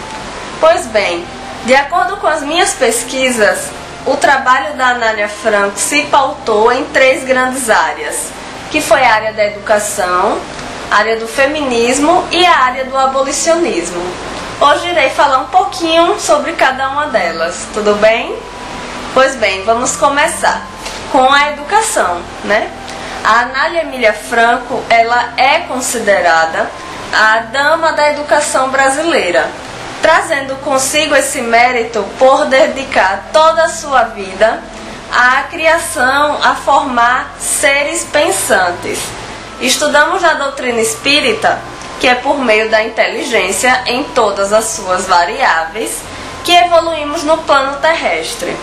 Pois 0.61 0.85
bem, 0.85 1.25
de 1.65 1.73
acordo 1.73 2.17
com 2.17 2.27
as 2.27 2.43
minhas 2.43 2.71
pesquisas, 2.75 3.71
o 4.05 4.15
trabalho 4.15 4.75
da 4.75 4.89
Anália 4.89 5.27
Franco 5.27 5.79
se 5.79 6.03
pautou 6.03 6.71
em 6.71 6.85
três 6.85 7.23
grandes 7.23 7.67
áreas, 7.67 8.27
que 8.69 8.79
foi 8.79 9.03
a 9.03 9.11
área 9.11 9.33
da 9.33 9.43
educação, 9.43 10.37
a 10.91 10.97
área 10.97 11.17
do 11.17 11.27
feminismo 11.27 12.23
e 12.31 12.45
a 12.45 12.59
área 12.59 12.85
do 12.85 12.95
abolicionismo. 12.95 14.03
Hoje 14.59 14.89
irei 14.89 15.09
falar 15.09 15.39
um 15.39 15.45
pouquinho 15.45 16.19
sobre 16.19 16.53
cada 16.53 16.89
uma 16.89 17.07
delas, 17.07 17.65
tudo 17.73 17.95
bem? 17.95 18.37
Pois 19.15 19.35
bem, 19.37 19.63
vamos 19.63 19.95
começar 19.95 20.61
com 21.11 21.27
a 21.33 21.49
educação, 21.53 22.21
né? 22.43 22.69
A 23.23 23.39
Anália 23.39 23.81
Emília 23.81 24.13
Franco, 24.13 24.79
ela 24.91 25.33
é 25.37 25.61
considerada 25.61 26.69
a 27.11 27.39
dama 27.51 27.93
da 27.93 28.11
educação 28.11 28.69
brasileira, 28.69 29.49
trazendo 30.01 30.55
consigo 30.57 31.15
esse 31.15 31.41
mérito 31.41 32.03
por 32.17 32.45
dedicar 32.45 33.29
toda 33.31 33.63
a 33.63 33.69
sua 33.69 34.03
vida 34.05 34.59
à 35.11 35.43
criação, 35.43 36.39
a 36.41 36.55
formar 36.55 37.35
seres 37.39 38.05
pensantes. 38.05 38.99
Estudamos 39.59 40.23
a 40.23 40.33
doutrina 40.33 40.79
espírita, 40.79 41.59
que 41.99 42.07
é 42.07 42.15
por 42.15 42.39
meio 42.39 42.69
da 42.69 42.83
inteligência 42.83 43.83
em 43.85 44.03
todas 44.05 44.51
as 44.51 44.65
suas 44.65 45.05
variáveis, 45.05 45.99
que 46.43 46.51
evoluímos 46.51 47.23
no 47.23 47.37
plano 47.39 47.77
terrestre. 47.77 48.57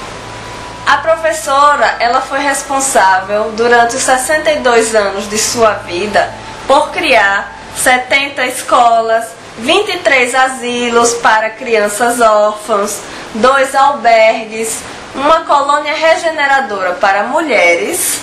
A 0.86 0.96
professora, 0.96 1.96
ela 2.00 2.20
foi 2.20 2.38
responsável 2.38 3.52
durante 3.52 3.94
os 3.94 4.02
62 4.02 4.94
anos 4.94 5.28
de 5.28 5.38
sua 5.38 5.74
vida 5.74 6.32
por 6.66 6.90
criar 6.90 7.52
70 7.76 8.46
escolas, 8.46 9.26
23 9.58 10.34
asilos 10.34 11.14
para 11.14 11.50
crianças 11.50 12.20
órfãs, 12.20 13.02
dois 13.34 13.74
albergues, 13.74 14.78
uma 15.14 15.40
colônia 15.40 15.94
regeneradora 15.94 16.92
para 16.94 17.24
mulheres, 17.24 18.20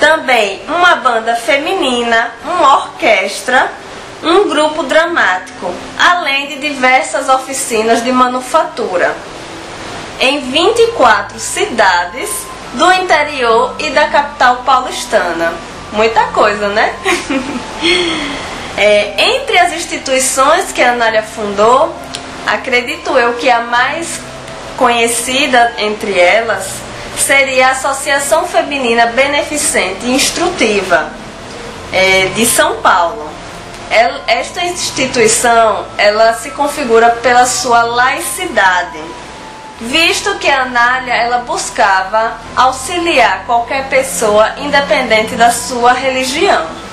também 0.00 0.62
uma 0.68 0.96
banda 0.96 1.36
feminina, 1.36 2.32
uma 2.44 2.76
orquestra, 2.78 3.70
um 4.22 4.48
grupo 4.48 4.82
dramático, 4.82 5.72
além 5.98 6.48
de 6.48 6.58
diversas 6.58 7.28
oficinas 7.28 8.02
de 8.02 8.10
manufatura 8.10 9.14
em 10.20 10.50
24 10.50 11.38
cidades 11.38 12.30
do 12.74 12.92
interior 12.92 13.74
e 13.78 13.90
da 13.90 14.08
capital 14.08 14.56
paulistana. 14.64 15.52
Muita 15.92 16.24
coisa, 16.28 16.68
né? 16.68 16.94
é, 18.78 19.34
entre 19.34 19.58
as 19.58 19.72
instituições 19.72 20.70
que 20.72 20.80
a 20.80 20.92
Anália 20.92 21.22
fundou, 21.22 21.92
acredito 22.46 23.10
eu 23.18 23.34
que 23.34 23.50
a 23.50 23.60
mais 23.60 24.20
conhecida 24.76 25.74
entre 25.78 26.16
elas 26.16 26.74
seria 27.18 27.68
a 27.68 27.70
Associação 27.72 28.46
Feminina 28.46 29.06
Beneficente 29.06 30.06
e 30.06 30.12
Instrutiva 30.12 31.10
é, 31.92 32.26
de 32.36 32.46
São 32.46 32.76
Paulo. 32.76 33.28
Esta 34.26 34.62
instituição 34.62 35.86
ela 35.96 36.34
se 36.34 36.50
configura 36.50 37.10
pela 37.22 37.46
sua 37.46 37.82
laicidade 37.82 38.98
visto 39.80 40.38
que 40.38 40.48
a 40.48 40.62
Anália 40.62 41.14
ela 41.14 41.38
buscava 41.38 42.34
auxiliar 42.54 43.44
qualquer 43.46 43.88
pessoa 43.88 44.54
independente 44.58 45.36
da 45.36 45.50
sua 45.50 45.92
religião. 45.92 46.87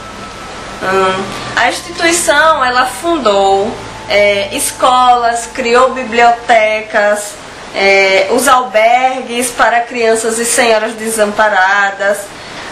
Hum, 0.81 1.23
a 1.55 1.69
instituição 1.69 2.63
ela 2.63 2.85
fundou 2.85 3.71
é, 4.09 4.55
escolas, 4.55 5.47
criou 5.53 5.93
bibliotecas, 5.93 7.33
é, 7.73 8.29
os 8.31 8.47
albergues 8.47 9.49
para 9.51 9.81
crianças 9.81 10.37
e 10.39 10.45
senhoras 10.45 10.93
desamparadas. 10.93 12.19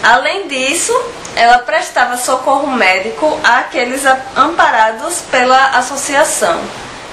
Além 0.02 0.48
disso, 0.48 0.92
ela 1.34 1.58
prestava 1.58 2.16
socorro 2.16 2.68
médico 2.68 3.38
àqueles 3.42 4.02
amparados 4.36 5.20
pela 5.30 5.70
associação 5.70 6.60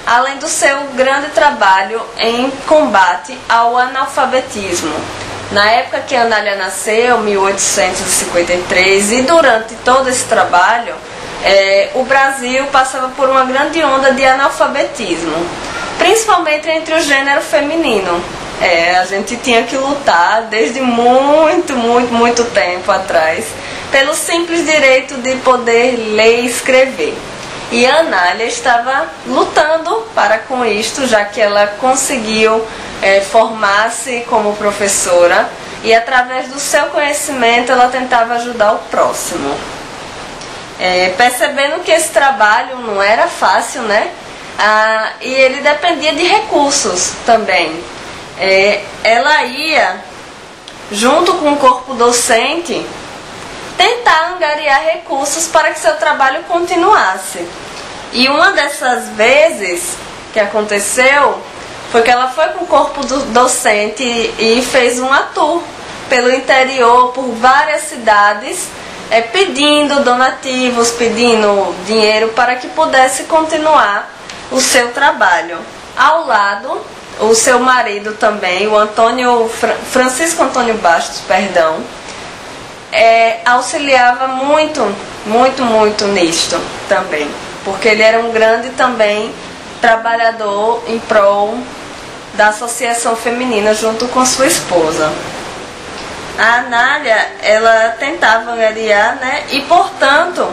além 0.06 0.36
do 0.38 0.48
seu 0.48 0.76
grande 0.94 1.28
trabalho 1.28 2.00
em 2.18 2.50
combate 2.66 3.38
ao 3.48 3.76
analfabetismo, 3.76 4.94
Na 5.52 5.70
época 5.70 6.00
que 6.00 6.16
Anália 6.16 6.56
nasceu, 6.56 7.18
1853, 7.18 9.12
e 9.12 9.22
durante 9.22 9.74
todo 9.84 10.08
esse 10.08 10.24
trabalho, 10.24 10.94
é, 11.44 11.90
o 11.94 12.04
Brasil 12.04 12.64
passava 12.68 13.08
por 13.10 13.28
uma 13.28 13.44
grande 13.44 13.84
onda 13.84 14.12
de 14.12 14.24
analfabetismo, 14.24 15.46
principalmente 15.98 16.70
entre 16.70 16.94
o 16.94 17.00
gênero 17.02 17.42
feminino. 17.42 18.18
É, 18.62 18.96
a 18.96 19.04
gente 19.04 19.36
tinha 19.36 19.64
que 19.64 19.76
lutar 19.76 20.44
desde 20.48 20.80
muito, 20.80 21.76
muito, 21.76 22.14
muito 22.14 22.44
tempo 22.44 22.90
atrás 22.90 23.44
pelo 23.90 24.14
simples 24.14 24.64
direito 24.64 25.18
de 25.18 25.36
poder 25.36 25.96
ler 26.14 26.44
e 26.44 26.46
escrever. 26.46 27.14
E 27.72 27.86
a 27.86 28.00
Anália 28.00 28.44
estava 28.44 29.06
lutando 29.26 30.06
para 30.14 30.36
com 30.40 30.62
isto, 30.62 31.06
já 31.06 31.24
que 31.24 31.40
ela 31.40 31.66
conseguiu 31.80 32.62
é, 33.00 33.22
formar-se 33.22 34.26
como 34.28 34.54
professora 34.56 35.48
e 35.82 35.94
através 35.94 36.48
do 36.48 36.60
seu 36.60 36.84
conhecimento 36.88 37.72
ela 37.72 37.88
tentava 37.88 38.34
ajudar 38.34 38.74
o 38.74 38.78
próximo. 38.90 39.56
É, 40.78 41.14
percebendo 41.16 41.82
que 41.82 41.90
esse 41.90 42.10
trabalho 42.10 42.76
não 42.76 43.02
era 43.02 43.26
fácil, 43.26 43.80
né? 43.82 44.10
Ah, 44.58 45.12
e 45.22 45.32
ele 45.32 45.62
dependia 45.62 46.14
de 46.14 46.24
recursos 46.24 47.12
também. 47.24 47.82
É, 48.38 48.82
ela 49.02 49.44
ia, 49.44 49.96
junto 50.90 51.32
com 51.34 51.54
o 51.54 51.56
corpo 51.56 51.94
docente, 51.94 52.84
tentar 53.76 54.34
angariar 54.34 54.82
recursos 54.82 55.46
para 55.48 55.70
que 55.70 55.80
seu 55.80 55.96
trabalho 55.96 56.42
continuasse. 56.44 57.46
E 58.12 58.28
uma 58.28 58.52
dessas 58.52 59.08
vezes 59.10 59.96
que 60.32 60.40
aconteceu 60.40 61.38
foi 61.90 62.02
que 62.02 62.10
ela 62.10 62.28
foi 62.28 62.48
com 62.48 62.64
o 62.64 62.66
corpo 62.66 63.04
do 63.04 63.18
docente 63.32 64.02
e 64.02 64.62
fez 64.62 64.98
um 64.98 65.08
tour 65.34 65.62
pelo 66.08 66.30
interior, 66.30 67.12
por 67.12 67.24
várias 67.36 67.82
cidades, 67.82 68.68
é, 69.10 69.20
pedindo 69.20 70.02
donativos, 70.02 70.90
pedindo 70.90 71.74
dinheiro 71.86 72.28
para 72.28 72.56
que 72.56 72.68
pudesse 72.68 73.24
continuar 73.24 74.10
o 74.50 74.60
seu 74.60 74.92
trabalho. 74.92 75.58
Ao 75.96 76.26
lado, 76.26 76.80
o 77.20 77.34
seu 77.34 77.58
marido 77.60 78.12
também, 78.14 78.66
o 78.66 78.76
Antônio 78.76 79.50
Francisco 79.90 80.42
Antônio 80.42 80.74
Bastos, 80.74 81.20
perdão, 81.28 81.82
é, 82.92 83.40
auxiliava 83.46 84.28
muito, 84.28 84.80
muito, 85.26 85.64
muito 85.64 86.04
nisto 86.08 86.60
também, 86.88 87.28
porque 87.64 87.88
ele 87.88 88.02
era 88.02 88.20
um 88.20 88.30
grande 88.30 88.70
também 88.70 89.32
trabalhador 89.80 90.84
em 90.86 90.98
prol 91.00 91.58
da 92.34 92.48
associação 92.48 93.16
feminina 93.16 93.74
junto 93.74 94.06
com 94.08 94.24
sua 94.24 94.46
esposa. 94.46 95.10
A 96.38 96.58
Anália, 96.58 97.32
ela 97.42 97.90
tentava 97.98 98.52
angariar, 98.52 99.16
né? 99.16 99.44
E 99.50 99.60
portanto, 99.62 100.48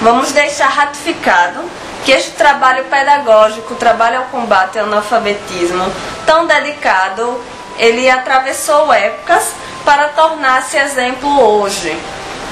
vamos 0.00 0.32
deixar 0.32 0.68
ratificado 0.68 1.60
que 2.04 2.12
este 2.12 2.32
trabalho 2.32 2.84
pedagógico, 2.84 3.74
trabalho 3.74 4.18
ao 4.18 4.24
combate 4.24 4.78
ao 4.78 4.86
analfabetismo, 4.86 5.84
tão 6.24 6.46
dedicado, 6.46 7.40
ele 7.78 8.08
atravessou 8.08 8.92
épocas 8.92 9.52
para 9.88 10.08
tornar-se 10.08 10.76
exemplo 10.76 11.40
hoje. 11.40 11.98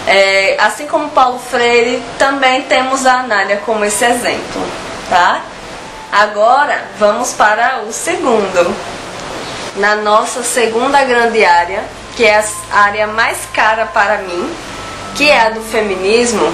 É, 0.07 0.57
assim 0.59 0.87
como 0.87 1.11
Paulo 1.11 1.39
Freire, 1.39 2.03
também 2.19 2.63
temos 2.63 3.05
a 3.05 3.21
Anália 3.21 3.59
como 3.59 3.85
esse 3.85 4.07
exemplo, 4.07 4.63
tá? 5.11 5.43
Agora 6.11 6.83
vamos 6.99 7.35
para 7.35 7.83
o 7.87 7.93
segundo. 7.93 8.75
Na 9.77 9.97
nossa 9.97 10.43
segunda 10.43 11.05
grande 11.05 11.45
área, 11.45 11.85
que 12.17 12.25
é 12.25 12.43
a 12.73 12.81
área 12.81 13.07
mais 13.07 13.37
cara 13.53 13.85
para 13.85 14.17
mim, 14.17 14.51
que 15.15 15.29
é 15.29 15.39
a 15.39 15.51
do 15.51 15.61
feminismo, 15.61 16.51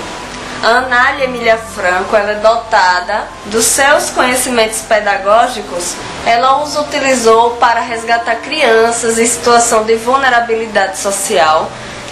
Anália 0.62 1.24
Emília 1.24 1.58
Franco 1.58 2.14
é 2.14 2.34
dotada 2.36 3.24
dos 3.46 3.64
seus 3.64 4.10
conhecimentos 4.10 4.82
pedagógicos, 4.82 5.96
ela 6.24 6.62
os 6.62 6.76
utilizou 6.76 7.56
para 7.56 7.80
resgatar 7.80 8.36
crianças 8.36 9.18
em 9.18 9.26
situação 9.26 9.82
de 9.82 9.96
vulnerabilidade 9.96 10.98
social. 10.98 11.68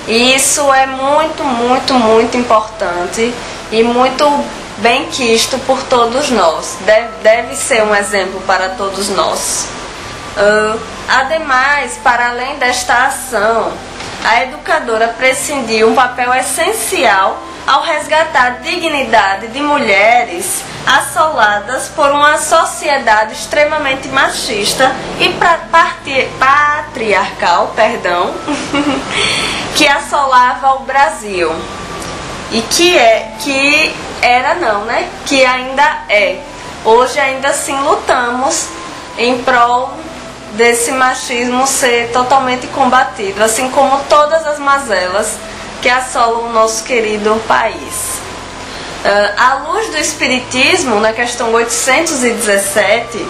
E 0.09 0.35
isso 0.35 0.73
é 0.75 0.85
muito, 0.85 1.45
muito, 1.45 1.95
muito 1.95 2.37
importante 2.37 3.33
e 3.71 3.85
muito 3.85 4.29
bem 4.79 5.07
quisto 5.07 5.57
por 5.61 5.81
todos 5.85 6.29
nós. 6.31 6.77
Deve, 6.81 7.09
deve 7.23 7.55
ser 7.55 7.85
um 7.85 7.95
exemplo 7.95 8.41
para 8.49 8.71
todos 8.71 9.11
nós. 9.11 9.69
Uh, 10.37 10.81
ademais, 11.09 12.01
para 12.03 12.31
além 12.31 12.59
desta 12.59 13.07
ação, 13.07 13.73
a 14.25 14.43
educadora 14.43 15.07
prescindiu 15.17 15.89
um 15.89 15.95
papel 15.95 16.35
essencial 16.35 17.41
ao 17.66 17.83
resgatar 17.83 18.46
a 18.46 18.51
dignidade 18.51 19.49
de 19.49 19.61
mulheres 19.61 20.62
assoladas 20.87 21.88
por 21.88 22.11
uma 22.11 22.38
sociedade 22.38 23.35
extremamente 23.35 24.09
machista 24.09 24.90
e 25.18 25.29
patriarcal, 26.40 27.73
perdão, 27.77 28.35
que 29.77 29.87
assolava 29.87 30.77
o 30.77 30.81
Brasil. 30.81 31.51
E 32.51 32.62
que 32.62 32.99
é 32.99 33.33
que 33.38 33.94
era 34.20 34.55
não, 34.57 34.85
né? 34.85 35.09
Que 35.27 35.44
ainda 35.44 36.05
é. 36.09 36.40
Hoje 36.85 37.20
ainda 37.20 37.49
assim 37.49 37.79
lutamos 37.81 38.66
em 39.16 39.42
prol 39.42 39.92
desse 40.55 40.90
machismo 40.90 41.66
ser 41.66 42.11
totalmente 42.12 42.66
combatido, 42.68 43.44
assim 43.44 43.70
como 43.70 44.03
todas 44.09 44.46
as 44.46 44.59
mazelas 44.59 45.38
que 45.81 45.88
assolam 45.88 46.47
o 46.47 46.53
nosso 46.53 46.85
querido 46.85 47.40
país. 47.47 48.21
Uh, 49.05 49.33
à 49.37 49.55
luz 49.66 49.88
do 49.88 49.97
Espiritismo, 49.97 51.01
na 51.01 51.12
questão 51.12 51.53
817, 51.53 53.27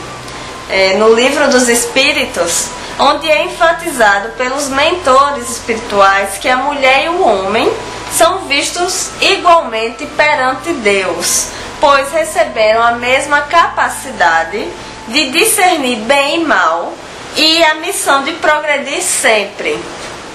é, 0.69 0.95
no 0.95 1.15
livro 1.15 1.49
dos 1.49 1.69
Espíritos, 1.69 2.69
onde 2.99 3.31
é 3.31 3.45
enfatizado 3.45 4.31
pelos 4.31 4.69
mentores 4.69 5.51
espirituais 5.51 6.39
que 6.39 6.49
a 6.49 6.57
mulher 6.57 7.07
e 7.07 7.09
o 7.09 7.23
homem 7.23 7.71
são 8.17 8.41
vistos 8.41 9.11
igualmente 9.21 10.05
perante 10.07 10.73
Deus, 10.75 11.49
pois 11.81 12.11
receberam 12.13 12.83
a 12.83 12.93
mesma 12.93 13.43
capacidade 13.43 14.69
de 15.09 15.31
discernir 15.31 15.97
bem 16.01 16.43
e 16.43 16.45
mal 16.45 16.93
e 17.37 17.65
a 17.65 17.75
missão 17.77 18.23
de 18.25 18.33
progredir 18.35 19.03
sempre. 19.03 19.79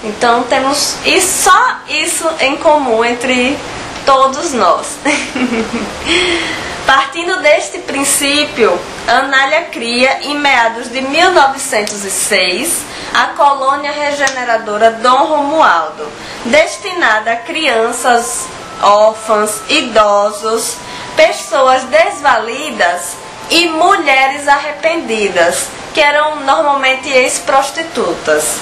Então 0.03 0.43
temos 0.43 0.97
e 1.05 1.21
só 1.21 1.77
isso 1.87 2.27
em 2.39 2.57
comum 2.57 3.03
entre 3.03 3.57
todos 4.05 4.53
nós. 4.53 4.97
Partindo 6.85 7.41
deste 7.41 7.79
princípio, 7.79 8.79
Anália 9.07 9.63
cria, 9.71 10.19
em 10.21 10.37
meados 10.37 10.91
de 10.91 11.01
1906, 11.01 12.81
a 13.11 13.27
colônia 13.27 13.91
regeneradora 13.91 14.91
Dom 14.91 15.25
Romualdo, 15.25 16.07
destinada 16.45 17.31
a 17.31 17.37
crianças 17.37 18.45
órfãs, 18.81 19.61
idosos, 19.69 20.75
pessoas 21.15 21.83
desvalidas 21.85 23.15
e 23.49 23.69
mulheres 23.69 24.47
arrependidas, 24.47 25.67
que 25.93 26.01
eram 26.01 26.41
normalmente 26.41 27.09
ex-prostitutas. 27.09 28.59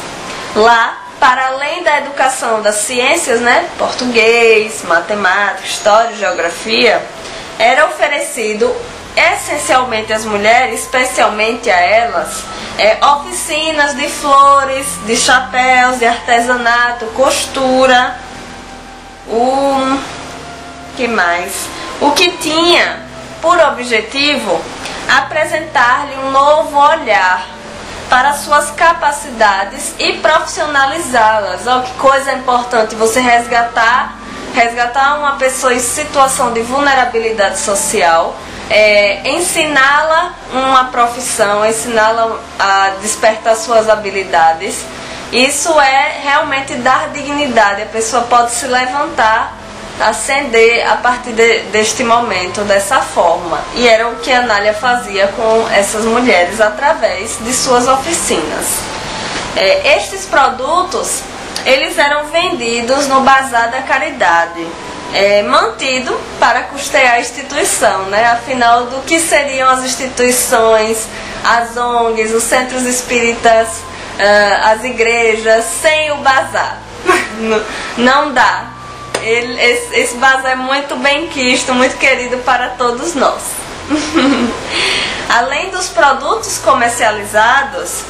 Lá, 0.56 0.98
para 1.24 1.48
além 1.48 1.82
da 1.84 2.00
educação 2.00 2.62
das 2.62 2.76
ciências, 2.76 3.40
né, 3.40 3.70
português, 3.78 4.84
matemática, 4.84 5.66
história, 5.66 6.18
geografia, 6.18 7.02
era 7.58 7.86
oferecido 7.86 8.70
essencialmente 9.16 10.12
às 10.12 10.26
mulheres, 10.26 10.82
especialmente 10.82 11.70
a 11.70 11.80
elas, 11.80 12.44
é, 12.78 12.98
oficinas 13.06 13.96
de 13.96 14.10
flores, 14.10 14.86
de 15.06 15.16
chapéus, 15.16 16.00
de 16.00 16.06
artesanato, 16.06 17.06
costura, 17.16 18.18
o 19.26 19.98
que 20.98 21.08
mais? 21.08 21.54
O 22.02 22.12
que 22.12 22.32
tinha 22.32 23.00
por 23.42 23.58
objetivo 23.60 24.62
apresentar-lhe 25.08 26.18
um 26.18 26.32
novo 26.32 26.78
olhar 26.78 27.48
para 28.10 28.34
suas 28.34 28.72
capacidades 28.72 29.94
e 30.00 30.14
profissionalizá-las. 30.14 31.66
Olha 31.68 31.84
que 31.84 31.94
coisa 31.94 32.34
importante 32.34 32.96
você 32.96 33.20
resgatar, 33.20 34.18
resgatar 34.54 35.18
uma 35.20 35.34
pessoa 35.34 35.74
em 35.74 35.80
situação 35.80 36.54
de 36.54 36.62
vulnerabilidade 36.62 37.60
social, 37.60 38.36
é, 38.70 39.28
ensiná-la 39.30 40.34
uma 40.52 40.86
profissão, 40.86 41.66
ensiná-la 41.66 42.40
a 42.60 42.92
despertar 43.02 43.56
suas 43.56 43.90
habilidades. 43.90 44.86
Isso 45.32 45.80
é 45.80 46.20
realmente 46.22 46.76
dar 46.76 47.10
dignidade. 47.10 47.82
A 47.82 47.88
pessoa 47.88 48.24
pode 48.24 48.52
se 48.52 48.68
levantar 48.68 49.63
ascender 50.00 50.86
a 50.90 50.98
partir 50.98 51.34
de, 51.34 51.60
deste 51.72 52.04
momento, 52.04 52.62
dessa 52.62 53.00
forma. 53.00 53.60
E 53.76 53.88
era 53.88 54.08
o 54.10 54.16
que 54.18 54.32
a 54.32 54.40
Anália 54.40 54.74
fazia 54.74 55.28
com 55.28 55.68
essas 55.70 56.06
mulheres 56.06 56.60
através 56.60 57.38
de 57.40 57.54
suas 57.54 57.88
oficinas. 57.88 58.80
É, 59.56 59.98
estes 59.98 60.26
produtos 60.26 61.22
eles 61.66 61.98
eram 61.98 62.26
vendidos 62.26 63.08
no 63.08 63.22
Bazar 63.22 63.72
da 63.72 63.82
Caridade, 63.84 64.68
é, 65.14 65.44
mantido 65.44 66.20
para 66.40 66.64
custear 66.64 67.14
a 67.14 67.20
instituição, 67.20 68.06
né? 68.06 68.26
Afinal, 68.26 68.88
do 68.88 69.02
que 69.04 69.20
seriam 69.20 69.70
as 69.70 69.84
instituições, 69.86 71.08
as 71.44 71.78
ONGs, 71.78 72.34
os 72.34 72.44
centros 72.44 72.84
espíritas, 72.84 73.68
uh, 73.68 74.74
as 74.74 74.84
igrejas, 74.84 75.64
sem 75.82 76.12
o 76.12 76.18
bazar? 76.18 76.80
Não 77.98 78.34
dá. 78.34 78.73
Ele, 79.24 79.62
esse, 79.62 79.96
esse 79.96 80.18
é 80.46 80.56
muito 80.56 80.96
bem 80.98 81.28
quisto, 81.28 81.74
muito 81.74 81.98
querido 81.98 82.38
para 82.40 82.70
todos 82.70 83.16
nós. 83.16 83.42
Além 85.30 85.70
dos 85.70 85.88
produtos 85.88 86.58
comercializados, 86.60 88.04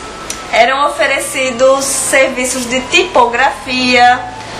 eram 0.51 0.87
oferecidos 0.89 1.85
serviços 1.85 2.67
de 2.69 2.81
tipografia, 2.81 4.19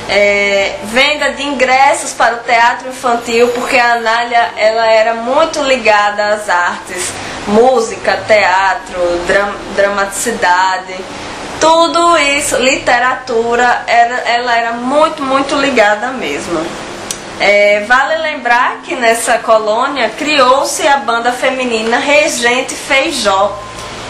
é, 0.10 0.80
venda 0.86 1.32
de 1.32 1.44
ingressos 1.44 2.12
para 2.14 2.36
o 2.36 2.40
teatro 2.40 2.90
infantil, 2.90 3.48
porque 3.50 3.78
a 3.78 3.94
Anália 3.94 4.52
ela 4.58 4.86
era 4.86 5.14
muito 5.16 5.62
ligada 5.62 6.34
às 6.34 6.50
artes, 6.50 7.12
música, 7.48 8.18
teatro, 8.28 9.00
dram, 9.28 9.54
dramaticidade, 9.76 10.96
tudo 11.60 12.18
isso, 12.18 12.58
literatura, 12.58 13.84
era, 13.88 14.16
ela 14.30 14.56
era 14.56 14.72
muito, 14.74 15.24
muito 15.24 15.56
ligada 15.56 16.08
mesmo. 16.10 16.66
É, 17.40 17.84
vale 17.88 18.18
lembrar 18.18 18.78
que 18.84 18.96
nessa 18.96 19.40
colônia 19.40 20.10
criou-se 20.10 20.88
a 20.88 20.98
banda 20.98 21.32
feminina 21.32 21.98
Regente 21.98 22.76
Feijó 22.76 23.58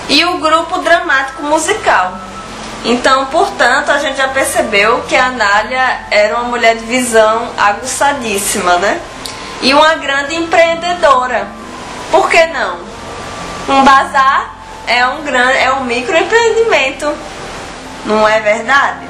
e 0.09 0.25
o 0.25 0.37
grupo 0.39 0.79
dramático 0.79 1.43
musical. 1.43 2.13
Então, 2.85 3.27
portanto, 3.27 3.91
a 3.91 3.97
gente 3.97 4.17
já 4.17 4.27
percebeu 4.27 5.01
que 5.07 5.15
a 5.15 5.27
Anália 5.27 6.01
era 6.11 6.35
uma 6.35 6.49
mulher 6.49 6.75
de 6.75 6.85
visão 6.85 7.49
aguçadíssima, 7.57 8.77
né? 8.77 8.99
E 9.61 9.73
uma 9.73 9.95
grande 9.95 10.35
empreendedora. 10.35 11.47
Por 12.11 12.29
que 12.29 12.45
não? 12.47 12.77
Um 13.69 13.83
bazar 13.85 14.53
é 14.85 15.05
um 15.07 15.23
grande, 15.23 15.57
é 15.59 15.71
um 15.71 15.85
microempreendimento. 15.85 17.13
Não 18.05 18.27
é 18.27 18.39
verdade? 18.39 19.07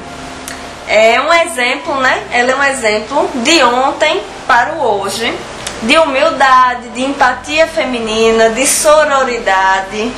É 0.86 1.20
um 1.20 1.32
exemplo, 1.32 1.96
né? 1.96 2.24
Ela 2.30 2.52
é 2.52 2.56
um 2.56 2.62
exemplo 2.62 3.30
de 3.36 3.62
ontem 3.62 4.22
para 4.46 4.74
o 4.74 5.00
hoje, 5.00 5.34
de 5.82 5.98
humildade, 5.98 6.90
de 6.90 7.02
empatia 7.02 7.66
feminina, 7.66 8.50
de 8.50 8.66
sororidade, 8.66 10.12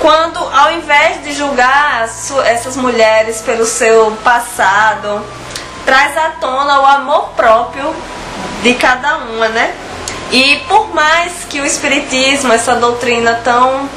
quando 0.00 0.38
ao 0.38 0.72
invés 0.72 1.22
de 1.22 1.32
julgar 1.32 2.08
essas 2.44 2.76
mulheres 2.76 3.40
pelo 3.40 3.64
seu 3.64 4.12
passado, 4.24 5.24
traz 5.84 6.16
à 6.16 6.30
tona 6.40 6.80
o 6.80 6.86
amor 6.86 7.28
próprio 7.36 7.94
de 8.62 8.74
cada 8.74 9.16
uma, 9.18 9.48
né? 9.48 9.74
E 10.30 10.56
por 10.68 10.94
mais 10.94 11.44
que 11.44 11.60
o 11.60 11.66
espiritismo, 11.66 12.52
essa 12.52 12.74
doutrina 12.76 13.40
tão 13.44 13.88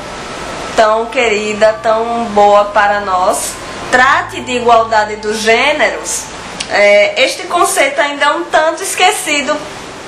tão 0.75 1.05
querida, 1.05 1.79
tão 1.81 2.25
boa 2.33 2.65
para 2.65 2.99
nós, 2.99 3.53
trate 3.91 4.41
de 4.41 4.53
igualdade 4.53 5.17
dos 5.17 5.39
gêneros, 5.39 6.25
é, 6.69 7.23
este 7.23 7.43
conceito 7.43 7.99
ainda 7.99 8.25
é 8.25 8.29
um 8.31 8.43
tanto 8.45 8.83
esquecido 8.83 9.55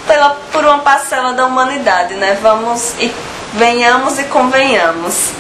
pela, 0.08 0.32
por 0.52 0.64
uma 0.64 0.80
parcela 0.80 1.34
da 1.34 1.46
humanidade, 1.46 2.16
né? 2.16 2.38
Vamos 2.42 2.94
e 3.00 3.14
venhamos 3.54 4.20
e 4.20 4.24
convenhamos 4.26 5.32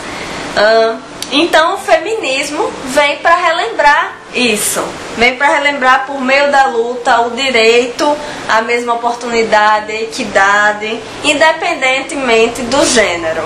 então 1.31 1.75
o 1.75 1.77
feminismo 1.77 2.71
vem 2.85 3.17
para 3.17 3.35
relembrar 3.35 4.13
isso, 4.33 4.83
vem 5.17 5.35
para 5.35 5.47
relembrar 5.47 6.05
por 6.05 6.19
meio 6.19 6.51
da 6.51 6.67
luta 6.67 7.21
o 7.21 7.31
direito 7.31 8.17
à 8.47 8.61
mesma 8.61 8.93
oportunidade, 8.93 9.91
equidade, 9.91 10.99
independentemente 11.23 12.61
do 12.63 12.85
gênero. 12.85 13.43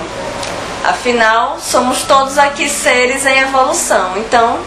Afinal, 0.84 1.58
somos 1.60 2.02
todos 2.02 2.38
aqui 2.38 2.68
seres 2.68 3.24
em 3.26 3.38
evolução, 3.38 4.16
então 4.16 4.58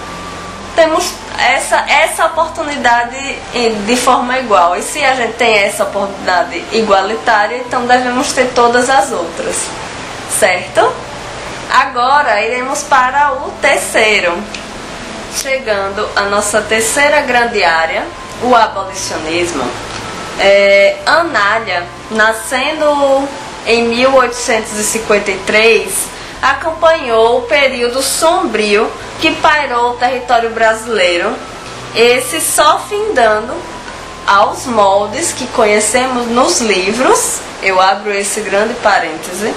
temos 0.75 1.13
essa, 1.39 1.77
essa 1.89 2.25
oportunidade 2.25 3.17
de 3.85 3.95
forma 3.95 4.37
igual. 4.39 4.75
E 4.75 4.81
se 4.81 5.03
a 5.03 5.15
gente 5.15 5.33
tem 5.33 5.57
essa 5.57 5.83
oportunidade 5.83 6.63
igualitária, 6.71 7.57
então 7.57 7.85
devemos 7.85 8.33
ter 8.33 8.51
todas 8.53 8.89
as 8.89 9.11
outras, 9.11 9.55
certo? 10.39 10.91
Agora 11.71 12.41
iremos 12.41 12.81
para 12.83 13.33
o 13.33 13.51
terceiro, 13.61 14.33
chegando 15.35 16.07
à 16.15 16.23
nossa 16.23 16.61
terceira 16.61 17.21
grande 17.21 17.63
área, 17.63 18.03
o 18.43 18.55
abolicionismo. 18.55 19.63
É, 20.39 20.97
Anália, 21.05 21.85
nascendo 22.11 23.27
em 23.65 23.87
1853, 23.87 26.14
acompanhou 26.45 27.39
o 27.39 27.41
período 27.43 28.03
sombrio 28.03 28.91
que 29.19 29.31
pairou 29.35 29.91
o 29.91 29.95
território 29.95 30.51
brasileiro, 30.51 31.35
esse 31.95 32.39
só 32.39 32.79
findando 32.87 33.51
aos 34.27 34.67
moldes 34.67 35.31
que 35.31 35.47
conhecemos 35.47 36.27
nos 36.27 36.61
livros, 36.61 37.39
eu 37.63 37.81
abro 37.81 38.13
esse 38.13 38.41
grande 38.41 38.75
parêntese, 38.75 39.51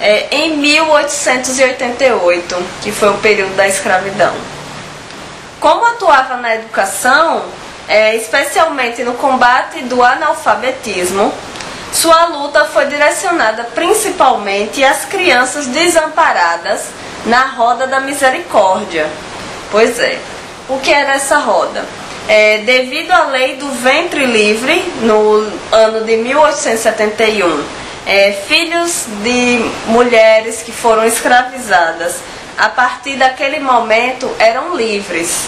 é, 0.00 0.26
em 0.30 0.56
1888, 0.56 2.56
que 2.82 2.90
foi 2.90 3.10
o 3.10 3.18
período 3.18 3.54
da 3.54 3.68
escravidão. 3.68 4.34
Como 5.60 5.86
atuava 5.86 6.34
na 6.36 6.56
educação, 6.56 7.44
é, 7.88 8.16
especialmente 8.16 9.04
no 9.04 9.14
combate 9.14 9.82
do 9.82 10.02
analfabetismo, 10.02 11.32
sua 11.96 12.26
luta 12.26 12.66
foi 12.66 12.84
direcionada 12.86 13.64
principalmente 13.74 14.84
às 14.84 15.06
crianças 15.06 15.66
desamparadas 15.66 16.88
na 17.24 17.46
Roda 17.46 17.86
da 17.86 18.00
Misericórdia. 18.00 19.08
Pois 19.70 19.98
é, 19.98 20.18
o 20.68 20.78
que 20.78 20.92
era 20.92 21.14
essa 21.14 21.38
roda? 21.38 21.86
É, 22.28 22.58
devido 22.58 23.12
à 23.12 23.24
lei 23.28 23.56
do 23.56 23.70
ventre 23.70 24.26
livre, 24.26 24.78
no 25.00 25.50
ano 25.72 26.04
de 26.04 26.18
1871, 26.18 27.64
é, 28.04 28.32
filhos 28.46 29.06
de 29.22 29.64
mulheres 29.86 30.62
que 30.62 30.72
foram 30.72 31.04
escravizadas, 31.04 32.16
a 32.58 32.68
partir 32.68 33.16
daquele 33.16 33.58
momento 33.58 34.30
eram 34.38 34.76
livres. 34.76 35.46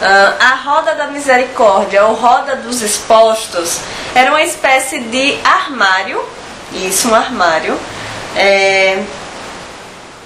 Uh, 0.00 0.34
a 0.40 0.54
roda 0.64 0.94
da 0.94 1.08
misericórdia, 1.08 2.04
ou 2.06 2.14
roda 2.14 2.56
dos 2.56 2.80
expostos, 2.80 3.80
era 4.14 4.30
uma 4.30 4.42
espécie 4.42 4.98
de 4.98 5.38
armário, 5.44 6.24
isso, 6.72 7.10
um 7.10 7.14
armário, 7.14 7.78
é, 8.34 9.02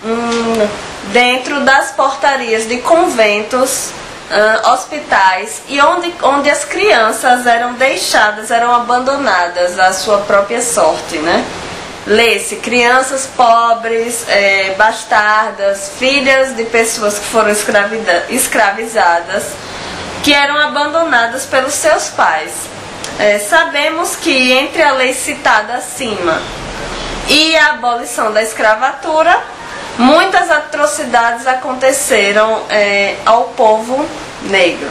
um, 0.04 0.68
dentro 1.12 1.60
das 1.64 1.90
portarias 1.90 2.68
de 2.68 2.78
conventos, 2.78 3.90
uh, 4.30 4.70
hospitais, 4.70 5.62
e 5.68 5.80
onde, 5.80 6.14
onde 6.22 6.50
as 6.50 6.64
crianças 6.64 7.46
eram 7.46 7.74
deixadas, 7.74 8.50
eram 8.50 8.74
abandonadas 8.74 9.78
à 9.78 9.92
sua 9.92 10.18
própria 10.18 10.62
sorte, 10.62 11.18
né? 11.18 11.44
Lê-se 12.06 12.56
crianças 12.56 13.26
pobres, 13.34 14.26
é, 14.28 14.74
bastardas, 14.76 15.92
filhas 15.98 16.54
de 16.54 16.64
pessoas 16.64 17.18
que 17.18 17.24
foram 17.24 17.50
escravizadas, 18.28 19.44
que 20.22 20.34
eram 20.34 20.56
abandonadas 20.58 21.46
pelos 21.46 21.72
seus 21.72 22.08
pais. 22.10 22.52
É, 23.18 23.38
sabemos 23.38 24.16
que 24.16 24.52
entre 24.52 24.82
a 24.82 24.92
lei 24.92 25.14
citada 25.14 25.74
acima 25.74 26.42
e 27.28 27.56
a 27.56 27.70
abolição 27.70 28.32
da 28.32 28.42
escravatura, 28.42 29.38
muitas 29.96 30.50
atrocidades 30.50 31.46
aconteceram 31.46 32.64
é, 32.68 33.16
ao 33.24 33.44
povo 33.44 34.04
negro. 34.42 34.90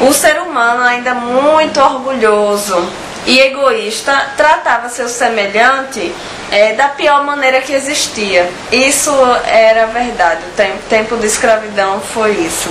O 0.00 0.12
ser 0.12 0.40
humano 0.40 0.82
ainda 0.82 1.14
muito 1.14 1.80
orgulhoso 1.80 2.88
e 3.26 3.38
egoísta 3.38 4.32
tratava 4.36 4.88
seu 4.88 5.08
semelhante 5.08 6.14
é, 6.50 6.72
da 6.72 6.88
pior 6.88 7.24
maneira 7.24 7.60
que 7.60 7.72
existia. 7.72 8.50
Isso 8.72 9.12
era 9.46 9.86
verdade, 9.86 10.40
o 10.46 10.88
tempo, 10.88 11.16
de 11.16 11.26
escravidão 11.26 12.00
foi 12.00 12.32
isso. 12.32 12.70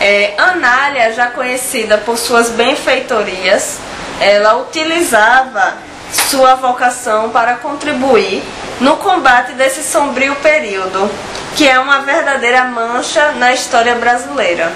É, 0.00 0.34
Anália, 0.38 1.12
já 1.12 1.26
conhecida 1.26 1.98
por 1.98 2.16
suas 2.16 2.50
benfeitorias, 2.50 3.78
ela 4.20 4.56
utilizava 4.56 5.74
sua 6.12 6.54
vocação 6.54 7.30
para 7.30 7.56
contribuir 7.56 8.42
no 8.80 8.96
combate 8.96 9.52
desse 9.52 9.82
sombrio 9.82 10.34
período, 10.36 11.10
que 11.54 11.68
é 11.68 11.78
uma 11.78 12.00
verdadeira 12.00 12.64
mancha 12.64 13.32
na 13.32 13.52
história 13.52 13.94
brasileira. 13.94 14.72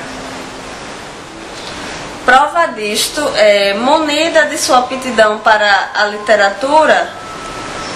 Prova 2.25 2.69
disto, 2.69 3.21
é, 3.37 3.75
munida 3.75 4.47
de 4.47 4.57
sua 4.57 4.79
aptidão 4.79 5.41
para 5.41 5.91
a 5.95 6.07
literatura, 6.07 7.07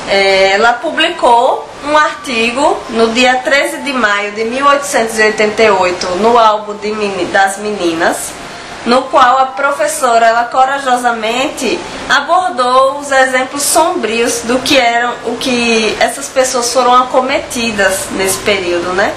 é, 0.07 0.53
ela 0.53 0.75
publicou 0.75 1.67
um 1.87 1.97
artigo 1.97 2.77
no 2.91 3.09
dia 3.15 3.37
13 3.37 3.79
de 3.79 3.93
maio 3.95 4.33
de 4.33 4.45
1888 4.45 6.07
no 6.17 6.39
álbum 6.39 6.77
de, 6.77 6.93
das 7.27 7.57
meninas, 7.57 8.33
no 8.85 9.03
qual 9.05 9.39
a 9.39 9.47
professora 9.47 10.27
ela 10.27 10.45
corajosamente 10.45 11.79
abordou 12.11 12.99
os 12.99 13.11
exemplos 13.11 13.63
sombrios 13.63 14.43
do 14.43 14.59
que 14.59 14.77
eram 14.79 15.15
o 15.25 15.37
que 15.37 15.97
essas 16.01 16.29
pessoas 16.29 16.71
foram 16.71 16.95
acometidas 16.95 18.09
nesse 18.13 18.39
período, 18.39 18.93
né? 18.93 19.15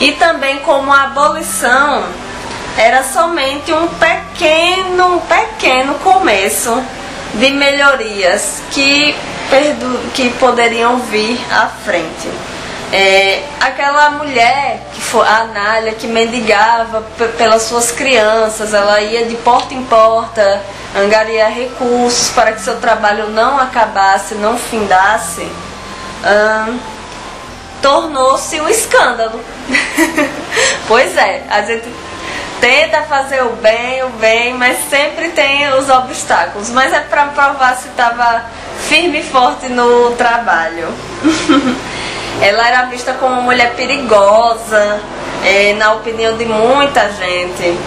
E 0.00 0.12
também 0.12 0.58
como 0.60 0.90
a 0.90 1.04
abolição 1.04 2.04
era 2.76 3.02
somente 3.04 3.72
um 3.72 3.86
pequeno, 3.88 5.22
pequeno 5.28 5.94
começo 6.00 6.82
de 7.34 7.50
melhorias 7.50 8.62
que, 8.70 9.14
que 10.14 10.30
poderiam 10.38 10.98
vir 10.98 11.40
à 11.52 11.68
frente. 11.68 12.28
É, 12.92 13.42
aquela 13.60 14.10
mulher, 14.10 14.86
que 14.92 15.00
foi 15.00 15.26
a 15.26 15.38
Anália, 15.38 15.94
que 15.94 16.06
mendigava 16.06 17.02
pelas 17.36 17.62
suas 17.62 17.90
crianças, 17.90 18.72
ela 18.72 19.00
ia 19.00 19.24
de 19.24 19.34
porta 19.36 19.74
em 19.74 19.82
porta, 19.84 20.62
angariar 20.96 21.52
recursos 21.52 22.30
para 22.30 22.52
que 22.52 22.60
seu 22.60 22.80
trabalho 22.80 23.30
não 23.30 23.58
acabasse, 23.58 24.34
não 24.36 24.56
findasse, 24.56 25.42
hum, 25.42 26.78
tornou-se 27.82 28.60
um 28.60 28.68
escândalo. 28.68 29.40
pois 30.86 31.16
é, 31.16 31.42
a 31.50 31.62
gente 31.62 31.88
tenta 32.64 33.02
fazer 33.02 33.42
o 33.42 33.50
bem, 33.56 34.02
o 34.04 34.08
bem, 34.08 34.54
mas 34.54 34.88
sempre 34.88 35.28
tem 35.28 35.68
os 35.74 35.90
obstáculos. 35.90 36.70
Mas 36.70 36.94
é 36.94 37.00
para 37.00 37.26
provar 37.26 37.76
se 37.76 37.88
estava 37.88 38.42
firme 38.88 39.20
e 39.20 39.22
forte 39.22 39.68
no 39.68 40.12
trabalho. 40.12 40.88
Ela 42.40 42.66
era 42.66 42.86
vista 42.86 43.12
como 43.12 43.34
uma 43.34 43.42
mulher 43.42 43.74
perigosa, 43.74 44.98
é, 45.44 45.74
na 45.74 45.92
opinião 45.92 46.38
de 46.38 46.46
muita 46.46 47.12
gente. 47.12 47.78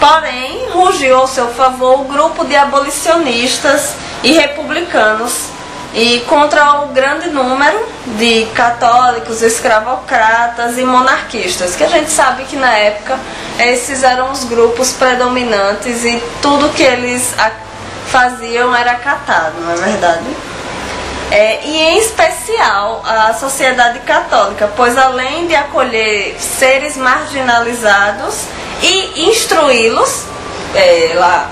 Porém, 0.00 0.68
rugiu 0.70 1.16
ao 1.16 1.28
seu 1.28 1.46
favor 1.54 2.00
o 2.00 2.04
grupo 2.04 2.44
de 2.44 2.56
abolicionistas 2.56 3.94
e 4.24 4.32
republicanos 4.32 5.50
e 5.94 6.20
contra 6.28 6.80
o 6.80 6.88
grande 6.88 7.28
número 7.28 7.78
de 8.18 8.46
católicos, 8.46 9.42
escravocratas 9.42 10.76
e 10.76 10.84
monarquistas, 10.84 11.76
que 11.76 11.84
a 11.84 11.88
gente 11.88 12.10
sabe 12.10 12.44
que 12.44 12.56
na 12.56 12.72
época 12.72 13.16
esses 13.60 14.02
eram 14.02 14.32
os 14.32 14.42
grupos 14.44 14.92
predominantes 14.92 16.04
e 16.04 16.20
tudo 16.42 16.68
que 16.70 16.82
eles 16.82 17.32
faziam 18.08 18.74
era 18.74 18.92
acatado, 18.92 19.54
não 19.60 19.72
é 19.72 19.76
verdade? 19.76 20.24
É, 21.30 21.64
e 21.64 21.76
em 21.76 21.98
especial 21.98 23.02
a 23.04 23.32
sociedade 23.34 24.00
católica, 24.00 24.70
pois 24.76 24.98
além 24.98 25.46
de 25.46 25.54
acolher 25.54 26.36
seres 26.40 26.96
marginalizados 26.96 28.46
e 28.82 29.28
instruí-los, 29.28 30.24
é, 30.74 31.12
lá 31.14 31.50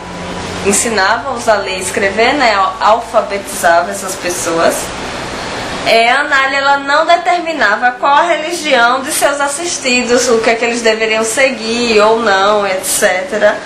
ensinava-os 0.67 1.49
a 1.49 1.55
ler 1.55 1.79
e 1.79 1.81
escrever, 1.81 2.35
né, 2.35 2.55
alfabetizava 2.81 3.91
essas 3.91 4.15
pessoas. 4.15 4.75
É, 5.87 6.11
a 6.11 6.21
Anália 6.21 6.59
ela 6.59 6.77
não 6.79 7.05
determinava 7.05 7.93
qual 7.93 8.15
a 8.15 8.23
religião 8.23 9.03
de 9.03 9.11
seus 9.11 9.41
assistidos, 9.41 10.29
o 10.29 10.39
que 10.39 10.51
é 10.51 10.55
que 10.55 10.65
eles 10.65 10.81
deveriam 10.81 11.25
seguir 11.25 12.01
ou 12.01 12.21
não, 12.21 12.65
etc. 12.67 13.57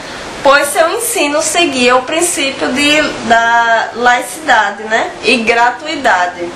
Pois 0.42 0.68
seu 0.68 0.88
ensino 0.90 1.42
seguia 1.42 1.96
o 1.96 2.02
princípio 2.02 2.72
de, 2.72 3.02
da 3.28 3.90
laicidade 3.94 4.84
né, 4.84 5.10
e 5.24 5.38
gratuidade, 5.38 6.48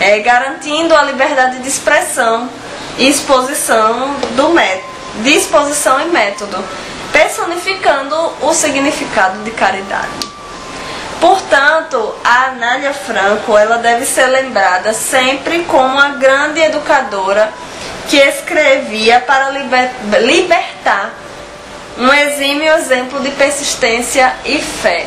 é, 0.00 0.18
garantindo 0.18 0.96
a 0.96 1.02
liberdade 1.02 1.60
de 1.60 1.68
expressão 1.68 2.48
e 2.98 3.08
exposição 3.08 4.16
do 4.34 4.54
de 5.22 5.30
exposição 5.30 6.00
e 6.00 6.06
método 6.06 6.56
personificando 7.14 8.16
o 8.42 8.52
significado 8.52 9.44
de 9.44 9.52
caridade. 9.52 10.34
Portanto, 11.20 12.12
a 12.24 12.46
Anália 12.46 12.92
Franco 12.92 13.56
ela 13.56 13.78
deve 13.78 14.04
ser 14.04 14.26
lembrada 14.26 14.92
sempre 14.92 15.60
como 15.62 15.96
a 15.96 16.08
grande 16.08 16.60
educadora 16.60 17.50
que 18.08 18.16
escrevia 18.16 19.20
para 19.20 19.50
liber 19.50 19.90
libertar 20.20 21.14
um 21.96 22.12
exímio 22.12 22.72
exemplo 22.74 23.20
de 23.20 23.30
persistência 23.30 24.34
e 24.44 24.58
fé. 24.58 25.06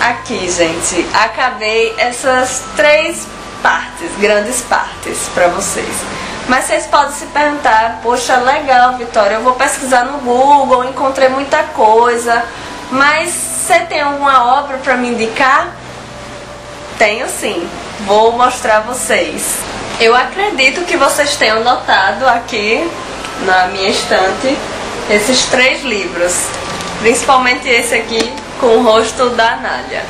Aqui, 0.00 0.48
gente, 0.48 1.04
acabei 1.12 1.92
essas 1.98 2.62
três 2.76 3.26
partes, 3.60 4.10
grandes 4.20 4.62
partes 4.62 5.28
para 5.34 5.48
vocês. 5.48 6.19
Mas 6.50 6.64
vocês 6.64 6.84
podem 6.86 7.12
se 7.12 7.26
perguntar, 7.26 8.00
poxa, 8.02 8.36
legal, 8.38 8.96
Vitória, 8.96 9.36
eu 9.36 9.40
vou 9.40 9.52
pesquisar 9.52 10.04
no 10.06 10.18
Google, 10.18 10.84
encontrei 10.84 11.28
muita 11.28 11.62
coisa, 11.62 12.44
mas 12.90 13.30
você 13.30 13.78
tem 13.88 14.00
alguma 14.00 14.58
obra 14.58 14.78
para 14.78 14.96
me 14.96 15.10
indicar? 15.10 15.68
Tenho 16.98 17.28
sim, 17.28 17.70
vou 18.00 18.32
mostrar 18.32 18.78
a 18.78 18.80
vocês. 18.80 19.58
Eu 20.00 20.12
acredito 20.12 20.84
que 20.86 20.96
vocês 20.96 21.36
tenham 21.36 21.62
notado 21.62 22.26
aqui 22.26 22.84
na 23.42 23.68
minha 23.68 23.90
estante 23.90 24.58
esses 25.08 25.44
três 25.44 25.84
livros, 25.84 26.46
principalmente 26.98 27.68
esse 27.68 27.94
aqui 27.94 28.34
com 28.58 28.78
o 28.78 28.82
rosto 28.82 29.30
da 29.30 29.52
Anália. 29.52 30.02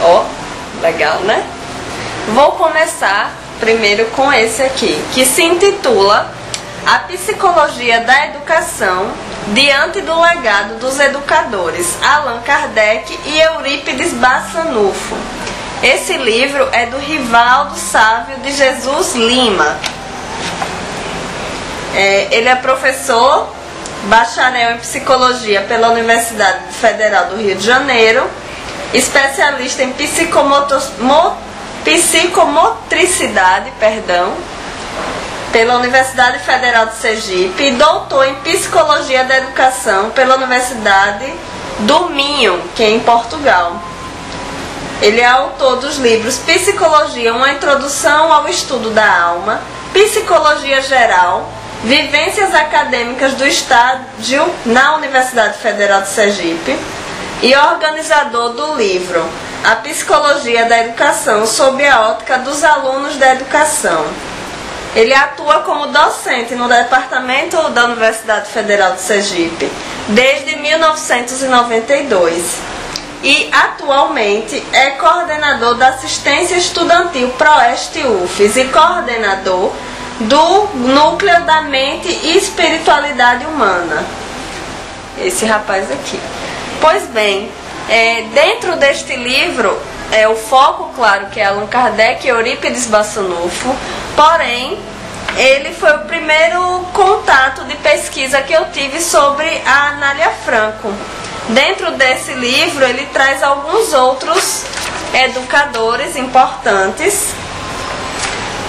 Ó, 0.00 0.22
oh, 0.22 0.80
legal, 0.80 1.18
né? 1.22 1.44
Vou 2.36 2.52
começar 2.52 3.32
primeiro 3.60 4.06
com 4.06 4.32
esse 4.32 4.62
aqui, 4.62 4.98
que 5.12 5.24
se 5.24 5.44
intitula 5.44 6.32
A 6.86 7.00
Psicologia 7.00 8.00
da 8.00 8.26
Educação 8.26 9.12
diante 9.48 10.00
do 10.00 10.18
legado 10.20 10.78
dos 10.78 10.98
educadores 10.98 11.96
Allan 12.02 12.40
Kardec 12.40 13.16
e 13.26 13.40
Eurípides 13.40 14.14
Bassanufo. 14.14 15.14
Esse 15.82 16.16
livro 16.16 16.68
é 16.72 16.86
do 16.86 16.98
Rivaldo 16.98 17.76
Sávio 17.76 18.38
de 18.38 18.52
Jesus 18.52 19.14
Lima. 19.14 19.78
É, 21.94 22.28
ele 22.30 22.48
é 22.48 22.54
professor, 22.56 23.54
bacharel 24.04 24.72
em 24.72 24.78
psicologia 24.78 25.62
pela 25.62 25.90
Universidade 25.90 26.72
Federal 26.72 27.26
do 27.26 27.36
Rio 27.36 27.56
de 27.56 27.64
Janeiro, 27.66 28.26
especialista 28.94 29.82
em 29.82 29.92
psicomotor 29.92 30.82
psicomotricidade, 31.84 33.72
perdão, 33.78 34.34
pela 35.52 35.76
Universidade 35.76 36.38
Federal 36.40 36.86
de 36.86 36.94
Sergipe 36.96 37.64
e 37.64 37.72
doutor 37.72 38.26
em 38.26 38.34
Psicologia 38.36 39.24
da 39.24 39.38
Educação 39.38 40.10
pela 40.10 40.36
Universidade 40.36 41.32
do 41.80 42.10
Minho, 42.10 42.62
que 42.74 42.82
é 42.82 42.90
em 42.90 43.00
Portugal. 43.00 43.76
Ele 45.02 45.20
é 45.20 45.26
autor 45.26 45.76
dos 45.76 45.96
livros 45.96 46.36
Psicologia, 46.38 47.34
uma 47.34 47.50
introdução 47.50 48.32
ao 48.32 48.48
estudo 48.48 48.90
da 48.90 49.22
alma, 49.22 49.60
Psicologia 49.92 50.80
Geral, 50.82 51.50
Vivências 51.82 52.54
Acadêmicas 52.54 53.32
do 53.34 53.46
Estágio 53.46 54.46
na 54.66 54.96
Universidade 54.96 55.58
Federal 55.58 56.02
de 56.02 56.08
Sergipe 56.08 56.78
e 57.42 57.56
organizador 57.56 58.50
do 58.50 58.76
livro 58.76 59.24
a 59.64 59.76
psicologia 59.76 60.66
da 60.66 60.80
educação 60.80 61.46
sob 61.46 61.86
a 61.86 62.10
ótica 62.10 62.38
dos 62.38 62.64
alunos 62.64 63.16
da 63.16 63.34
educação. 63.34 64.04
Ele 64.94 65.14
atua 65.14 65.60
como 65.60 65.86
docente 65.88 66.54
no 66.54 66.66
departamento 66.66 67.56
da 67.70 67.84
Universidade 67.84 68.50
Federal 68.50 68.94
de 68.94 69.02
Sergipe 69.02 69.70
desde 70.08 70.56
1992 70.56 72.70
e 73.22 73.50
atualmente 73.52 74.64
é 74.72 74.92
coordenador 74.92 75.74
da 75.74 75.88
assistência 75.88 76.56
estudantil 76.56 77.28
Proeste 77.30 78.02
UFES 78.02 78.56
e 78.56 78.64
coordenador 78.64 79.72
do 80.20 80.64
Núcleo 80.74 81.44
da 81.44 81.62
Mente 81.62 82.08
e 82.08 82.36
Espiritualidade 82.36 83.44
Humana. 83.46 84.04
Esse 85.18 85.44
rapaz 85.44 85.90
aqui. 85.92 86.18
Pois 86.80 87.04
bem, 87.08 87.52
é, 87.88 88.22
dentro 88.32 88.76
deste 88.76 89.16
livro, 89.16 89.76
é 90.12 90.28
o 90.28 90.36
foco, 90.36 90.92
claro, 90.94 91.26
que 91.26 91.40
é 91.40 91.46
Allan 91.46 91.66
Kardec 91.66 92.26
e 92.26 92.30
Eurípides 92.30 92.86
Bassanufo, 92.86 93.74
porém, 94.16 94.78
ele 95.36 95.72
foi 95.74 95.90
o 95.96 96.00
primeiro 96.00 96.60
contato 96.92 97.64
de 97.64 97.76
pesquisa 97.76 98.42
que 98.42 98.52
eu 98.52 98.66
tive 98.72 99.00
sobre 99.00 99.46
a 99.64 99.88
Anália 99.88 100.30
Franco. 100.44 100.92
Dentro 101.48 101.92
desse 101.92 102.32
livro, 102.34 102.84
ele 102.84 103.06
traz 103.06 103.42
alguns 103.42 103.92
outros 103.92 104.64
educadores 105.14 106.16
importantes. 106.16 107.32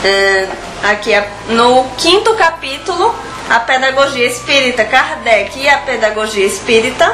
É, 0.03 0.47
aqui 0.83 1.11
no 1.49 1.85
quinto 1.97 2.33
capítulo, 2.35 3.13
a 3.49 3.59
pedagogia 3.59 4.25
espírita 4.25 4.83
Kardec 4.85 5.59
e 5.59 5.69
a 5.69 5.77
pedagogia 5.79 6.45
espírita 6.45 7.13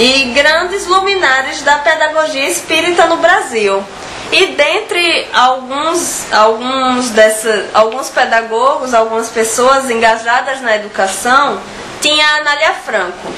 e 0.00 0.32
grandes 0.32 0.86
luminares 0.86 1.60
da 1.60 1.76
pedagogia 1.76 2.48
espírita 2.48 3.04
no 3.04 3.18
Brasil. 3.18 3.84
E 4.32 4.46
dentre 4.46 5.28
alguns, 5.30 6.32
alguns, 6.32 7.10
dessa, 7.10 7.66
alguns 7.74 8.08
pedagogos, 8.08 8.94
algumas 8.94 9.28
pessoas 9.28 9.90
engajadas 9.90 10.62
na 10.62 10.74
educação, 10.76 11.60
tinha 12.00 12.26
a 12.26 12.36
Anália 12.36 12.72
Franco. 12.82 13.30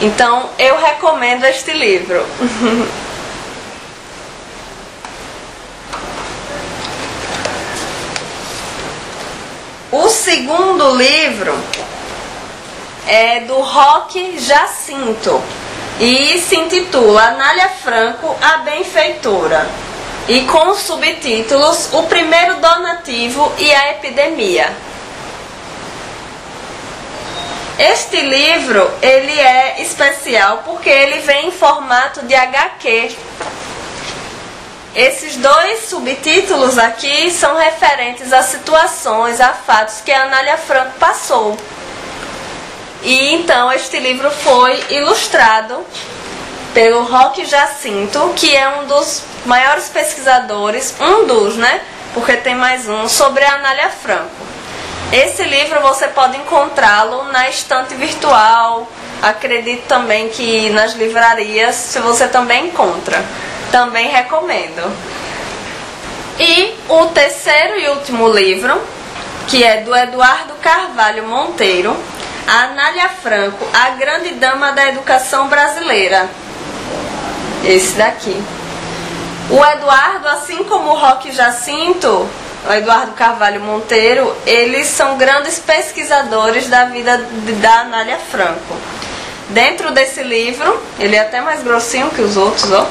Então 0.00 0.48
eu 0.58 0.78
recomendo 0.78 1.44
este 1.44 1.74
livro. 1.74 2.24
o 9.92 10.08
segundo 10.08 10.96
livro 10.96 11.52
é 13.08 13.40
do 13.40 13.54
Roque 13.54 14.38
Jacinto 14.38 15.42
e 15.98 16.38
se 16.38 16.56
intitula 16.56 17.22
Anália 17.22 17.70
Franco, 17.70 18.36
a 18.40 18.58
Benfeitora. 18.58 19.66
E 20.28 20.42
com 20.42 20.68
os 20.68 20.80
subtítulos 20.80 21.88
O 21.94 22.02
Primeiro 22.02 22.56
Donativo 22.56 23.50
e 23.58 23.74
a 23.74 23.92
Epidemia. 23.92 24.76
Este 27.78 28.20
livro 28.20 28.90
ele 29.00 29.40
é 29.40 29.80
especial 29.80 30.62
porque 30.66 30.90
ele 30.90 31.20
vem 31.20 31.48
em 31.48 31.50
formato 31.50 32.22
de 32.26 32.34
HQ. 32.34 33.16
Esses 34.94 35.36
dois 35.36 35.88
subtítulos 35.88 36.76
aqui 36.76 37.30
são 37.30 37.56
referentes 37.56 38.32
a 38.32 38.42
situações, 38.42 39.40
a 39.40 39.54
fatos 39.54 40.02
que 40.04 40.12
a 40.12 40.24
Anália 40.24 40.58
Franco 40.58 40.98
passou. 40.98 41.56
E 43.02 43.34
então 43.34 43.72
este 43.72 43.98
livro 43.98 44.30
foi 44.30 44.82
ilustrado 44.90 45.84
pelo 46.74 47.04
Roque 47.04 47.44
Jacinto, 47.44 48.32
que 48.36 48.54
é 48.54 48.68
um 48.68 48.86
dos 48.86 49.22
maiores 49.46 49.88
pesquisadores, 49.88 50.94
um 51.00 51.26
dos, 51.26 51.56
né? 51.56 51.80
Porque 52.14 52.36
tem 52.36 52.54
mais 52.54 52.88
um, 52.88 53.08
sobre 53.08 53.44
a 53.44 53.54
Anália 53.54 53.90
Franco. 53.90 54.46
Esse 55.12 55.42
livro 55.44 55.80
você 55.80 56.08
pode 56.08 56.36
encontrá-lo 56.36 57.24
na 57.32 57.48
estante 57.48 57.94
virtual. 57.94 58.86
Acredito 59.22 59.86
também 59.86 60.28
que 60.28 60.70
nas 60.70 60.92
livrarias, 60.94 61.74
se 61.74 61.98
você 62.00 62.28
também 62.28 62.66
encontra. 62.66 63.24
Também 63.72 64.08
recomendo. 64.08 64.92
E 66.38 66.74
o 66.88 67.06
terceiro 67.06 67.78
e 67.78 67.88
último 67.88 68.28
livro, 68.28 68.80
que 69.48 69.64
é 69.64 69.78
do 69.78 69.94
Eduardo 69.96 70.54
Carvalho 70.62 71.26
Monteiro, 71.26 71.96
Anália 72.48 73.10
Franco, 73.10 73.62
a 73.74 73.90
grande 73.90 74.30
dama 74.30 74.72
da 74.72 74.88
educação 74.88 75.48
brasileira. 75.48 76.26
Esse 77.62 77.92
daqui. 77.92 78.42
O 79.50 79.62
Eduardo, 79.62 80.26
assim 80.28 80.64
como 80.64 80.92
o 80.92 80.98
Roque 80.98 81.30
Jacinto, 81.30 82.26
o 82.66 82.72
Eduardo 82.72 83.12
Carvalho 83.12 83.60
Monteiro, 83.60 84.34
eles 84.46 84.86
são 84.86 85.18
grandes 85.18 85.58
pesquisadores 85.58 86.68
da 86.68 86.86
vida 86.86 87.18
da 87.60 87.80
Anália 87.80 88.16
Franco. 88.30 88.74
Dentro 89.50 89.90
desse 89.90 90.22
livro, 90.22 90.82
ele 90.98 91.16
é 91.16 91.20
até 91.20 91.42
mais 91.42 91.62
grossinho 91.62 92.08
que 92.08 92.22
os 92.22 92.38
outros, 92.38 92.72
ó. 92.72 92.86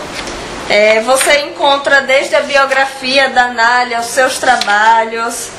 É, 0.69 1.01
você 1.01 1.39
encontra 1.39 2.01
desde 2.01 2.35
a 2.35 2.41
biografia 2.41 3.29
da 3.29 3.45
Anália, 3.45 4.01
os 4.01 4.07
seus 4.07 4.37
trabalhos, 4.37 5.49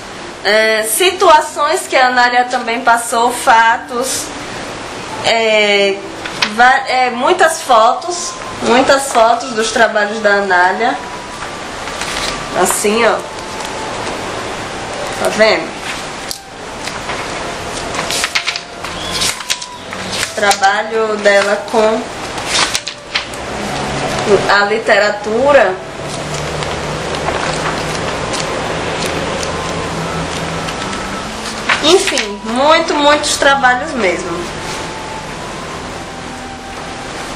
é, 0.45 0.82
situações 0.84 1.86
que 1.86 1.97
a 1.97 2.09
Anália 2.09 2.45
também 2.45 2.80
passou, 2.80 3.32
fatos, 3.32 4.26
é, 5.24 5.97
é, 6.89 7.11
muitas 7.11 7.62
fotos, 7.62 8.32
muitas 8.62 9.12
fotos 9.12 9.53
dos 9.53 9.70
trabalhos 9.72 10.20
da 10.20 10.34
Anália. 10.34 10.97
Assim, 12.61 13.05
ó. 13.05 13.16
Tá 15.20 15.28
vendo? 15.36 15.78
Trabalho 20.34 21.16
dela 21.16 21.57
com 21.70 22.01
a 24.53 24.64
literatura 24.66 25.88
Enfim, 31.89 32.39
muito, 32.45 32.93
muitos 32.95 33.39
trabalhos 33.39 33.93
mesmo. 33.93 34.39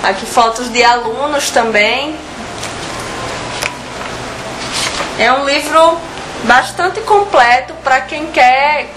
Aqui 0.02 0.26
fotos 0.26 0.70
de 0.70 0.84
alunos 0.84 1.48
também. 1.50 2.14
É 5.18 5.32
um 5.32 5.46
livro 5.46 5.96
bastante 6.44 7.00
completo 7.00 7.72
para 7.82 8.02
quem 8.02 8.26
quer 8.26 8.90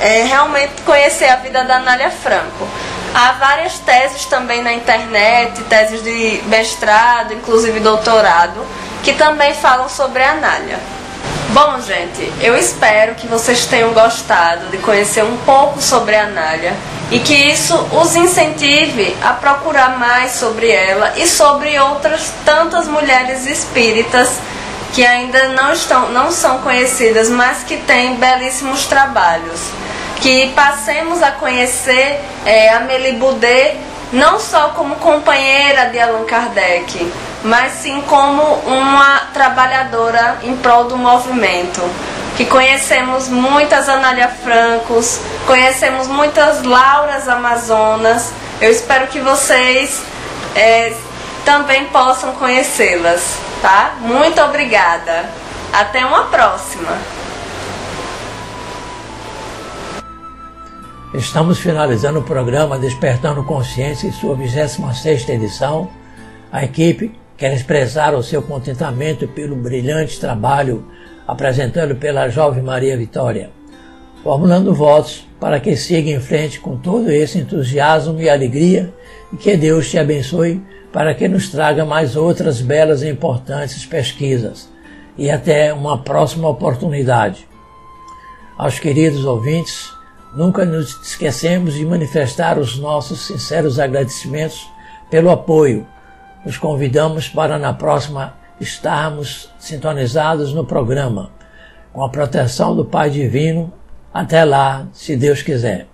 é, 0.00 0.24
realmente 0.24 0.82
conhecer 0.82 1.28
a 1.28 1.36
vida 1.36 1.62
da 1.62 1.76
Anália 1.76 2.10
Franco. 2.10 2.66
Há 3.14 3.32
várias 3.32 3.78
teses 3.78 4.24
também 4.26 4.62
na 4.62 4.72
internet, 4.72 5.62
teses 5.64 6.02
de 6.02 6.42
mestrado, 6.46 7.34
inclusive 7.34 7.78
doutorado, 7.78 8.66
que 9.04 9.12
também 9.12 9.54
falam 9.54 9.88
sobre 9.88 10.24
a 10.24 10.32
Anália. 10.32 10.97
Bom, 11.50 11.80
gente, 11.80 12.30
eu 12.42 12.54
espero 12.58 13.14
que 13.14 13.26
vocês 13.26 13.64
tenham 13.64 13.94
gostado 13.94 14.66
de 14.66 14.76
conhecer 14.78 15.24
um 15.24 15.38
pouco 15.38 15.80
sobre 15.80 16.14
a 16.14 16.24
Anália 16.24 16.74
e 17.10 17.20
que 17.20 17.32
isso 17.32 17.74
os 17.90 18.14
incentive 18.14 19.16
a 19.22 19.32
procurar 19.32 19.98
mais 19.98 20.32
sobre 20.32 20.70
ela 20.70 21.14
e 21.16 21.26
sobre 21.26 21.78
outras 21.80 22.30
tantas 22.44 22.86
mulheres 22.86 23.46
espíritas 23.46 24.28
que 24.92 25.04
ainda 25.06 25.48
não, 25.48 25.72
estão, 25.72 26.10
não 26.10 26.30
são 26.30 26.58
conhecidas, 26.58 27.30
mas 27.30 27.62
que 27.62 27.78
têm 27.78 28.16
belíssimos 28.16 28.84
trabalhos. 28.84 29.60
Que 30.20 30.52
passemos 30.54 31.22
a 31.22 31.30
conhecer 31.30 32.20
é, 32.44 32.74
a 32.74 32.80
Boudet 33.18 33.74
não 34.12 34.38
só 34.40 34.70
como 34.70 34.96
companheira 34.96 35.86
de 35.86 35.98
Allan 35.98 36.24
Kardec, 36.24 37.12
mas 37.42 37.72
sim 37.72 38.02
como 38.02 38.42
uma 38.42 39.20
trabalhadora 39.32 40.38
em 40.42 40.56
prol 40.56 40.84
do 40.84 40.96
movimento. 40.96 41.82
Que 42.36 42.44
conhecemos 42.44 43.28
muitas 43.28 43.88
Anália 43.88 44.28
Francos, 44.28 45.20
conhecemos 45.46 46.06
muitas 46.06 46.62
Lauras 46.62 47.28
Amazonas. 47.28 48.32
Eu 48.60 48.70
espero 48.70 49.08
que 49.08 49.18
vocês 49.18 50.02
é, 50.54 50.92
também 51.44 51.86
possam 51.86 52.32
conhecê-las, 52.34 53.34
tá? 53.60 53.94
Muito 54.00 54.40
obrigada. 54.40 55.28
Até 55.72 56.04
uma 56.04 56.24
próxima. 56.24 56.96
Estamos 61.14 61.58
finalizando 61.58 62.18
o 62.18 62.22
programa 62.22 62.78
Despertando 62.78 63.42
Consciência 63.42 64.06
em 64.06 64.12
sua 64.12 64.36
26ª 64.36 65.30
edição. 65.30 65.88
A 66.52 66.64
equipe 66.64 67.18
quer 67.34 67.54
expressar 67.54 68.14
o 68.14 68.22
seu 68.22 68.42
contentamento 68.42 69.26
pelo 69.26 69.56
brilhante 69.56 70.20
trabalho 70.20 70.84
apresentado 71.26 71.96
pela 71.96 72.28
jovem 72.28 72.62
Maria 72.62 72.94
Vitória, 72.94 73.50
formulando 74.22 74.74
votos 74.74 75.26
para 75.40 75.58
que 75.58 75.74
siga 75.76 76.10
em 76.10 76.20
frente 76.20 76.60
com 76.60 76.76
todo 76.76 77.10
esse 77.10 77.38
entusiasmo 77.38 78.20
e 78.20 78.28
alegria 78.28 78.92
e 79.32 79.36
que 79.38 79.56
Deus 79.56 79.90
te 79.90 79.98
abençoe 79.98 80.62
para 80.92 81.14
que 81.14 81.26
nos 81.26 81.48
traga 81.48 81.86
mais 81.86 82.16
outras 82.16 82.60
belas 82.60 83.00
e 83.00 83.08
importantes 83.08 83.86
pesquisas 83.86 84.68
e 85.16 85.30
até 85.30 85.72
uma 85.72 86.02
próxima 86.02 86.50
oportunidade. 86.50 87.48
Aos 88.58 88.78
queridos 88.78 89.24
ouvintes, 89.24 89.96
Nunca 90.34 90.64
nos 90.64 91.00
esquecemos 91.02 91.74
de 91.74 91.86
manifestar 91.86 92.58
os 92.58 92.78
nossos 92.78 93.26
sinceros 93.26 93.78
agradecimentos 93.78 94.68
pelo 95.10 95.30
apoio. 95.30 95.86
Nos 96.44 96.58
convidamos 96.58 97.28
para 97.28 97.58
na 97.58 97.72
próxima 97.72 98.34
estarmos 98.60 99.50
sintonizados 99.58 100.52
no 100.52 100.64
programa, 100.64 101.30
com 101.92 102.04
a 102.04 102.10
proteção 102.10 102.76
do 102.76 102.84
Pai 102.84 103.10
Divino. 103.10 103.72
Até 104.12 104.44
lá, 104.44 104.86
se 104.92 105.16
Deus 105.16 105.42
quiser. 105.42 105.86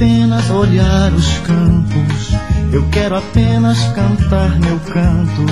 Apenas 0.00 0.48
olhar 0.48 1.12
os 1.12 1.28
campos, 1.40 2.34
eu 2.72 2.88
quero 2.88 3.18
apenas 3.18 3.78
cantar 3.92 4.58
meu 4.58 4.80
canto. 4.80 5.44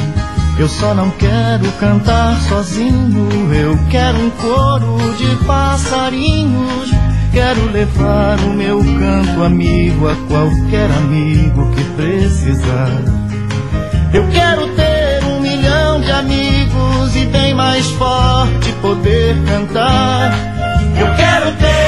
Eu 0.59 0.67
só 0.71 0.95
não 0.95 1.11
quero 1.11 1.71
cantar 1.73 2.35
sozinho, 2.49 3.29
eu 3.53 3.79
quero 3.91 4.17
um 4.19 4.31
coro 4.31 4.97
de 5.19 5.45
passarinhos. 5.45 6.91
Quero 7.31 7.71
levar 7.73 8.41
o 8.41 8.55
meu 8.55 8.79
canto 8.79 9.45
amigo 9.45 10.09
a 10.09 10.17
qualquer 10.17 10.91
amigo 10.93 11.71
que 11.73 11.85
precisar. 11.95 13.03
Eu 14.15 14.27
quero 14.29 14.67
ter 14.69 15.25
um 15.25 15.41
milhão 15.43 16.01
de 16.01 16.11
amigos 16.11 17.17
e 17.17 17.27
bem 17.27 17.53
mais 17.53 17.87
forte 17.91 18.73
poder 18.81 19.37
cantar. 19.45 20.33
Eu 20.99 21.15
quero 21.17 21.55
ter 21.59 21.88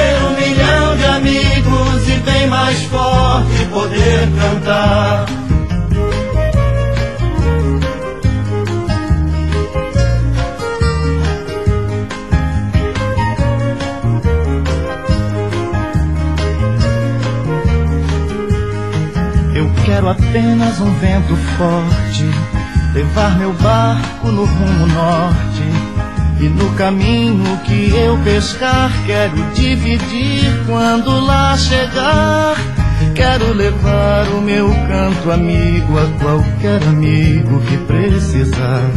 bem 2.21 2.47
mais 2.47 2.83
forte 2.83 3.65
poder 3.71 4.29
cantar. 4.39 5.25
Eu 19.53 19.71
quero 19.85 20.09
apenas 20.09 20.79
um 20.79 20.93
vento 20.95 21.35
forte, 21.57 22.25
levar 22.93 23.37
meu 23.37 23.53
barco 23.53 24.27
no 24.27 24.45
rumo 24.45 24.87
norte 24.87 25.80
e 26.41 26.49
no 26.49 26.73
caminho 26.73 27.55
que 27.65 27.95
eu 27.95 28.17
pescar, 28.23 28.91
quero 29.05 29.37
dividir 29.53 30.65
quando 30.65 31.23
lá 31.23 31.55
chegar. 31.55 32.55
Quero 33.13 33.53
levar 33.53 34.27
o 34.29 34.41
meu 34.41 34.67
canto 34.87 35.31
amigo 35.31 35.99
a 35.99 36.07
qualquer 36.19 36.81
amigo 36.87 37.61
que 37.61 37.77
precisar. 37.77 38.89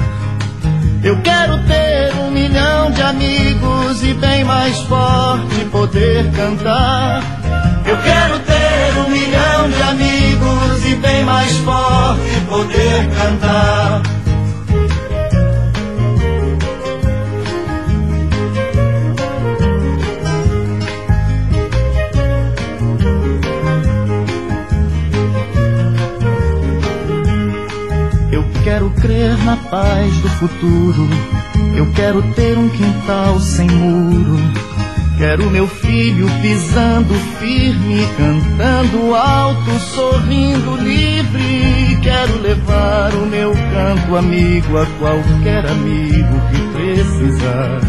Eu 1.02 1.20
quero 1.20 1.58
ter 1.64 2.14
um 2.18 2.30
milhão 2.30 2.90
de 2.90 3.02
amigos 3.02 4.02
e 4.02 4.14
bem 4.14 4.42
mais 4.42 4.78
forte 4.80 5.66
poder 5.70 6.30
cantar. 6.30 7.22
Eu 7.84 7.96
quero 7.98 8.38
ter 8.38 9.00
um 9.06 9.10
milhão 9.10 9.68
de 9.68 9.82
amigos 9.82 10.86
e 10.86 10.94
bem 10.94 11.24
mais 11.24 11.54
forte 11.58 12.40
poder 12.48 13.10
cantar. 13.10 13.83
Na 29.44 29.56
paz 29.56 30.16
do 30.18 30.28
futuro. 30.30 31.08
Eu 31.76 31.90
quero 31.92 32.22
ter 32.32 32.56
um 32.56 32.68
quintal 32.70 33.38
sem 33.38 33.68
muro. 33.68 34.38
Quero 35.18 35.48
meu 35.50 35.68
filho 35.68 36.26
pisando 36.42 37.14
firme, 37.38 38.06
cantando 38.16 39.14
alto, 39.14 39.78
sorrindo 39.78 40.76
livre. 40.76 41.98
Quero 42.02 42.40
levar 42.40 43.12
o 43.14 43.26
meu 43.26 43.52
canto 43.52 44.16
amigo 44.16 44.78
a 44.78 44.86
qualquer 44.98 45.66
amigo 45.66 46.40
que 46.50 46.60
precisar. 46.72 47.80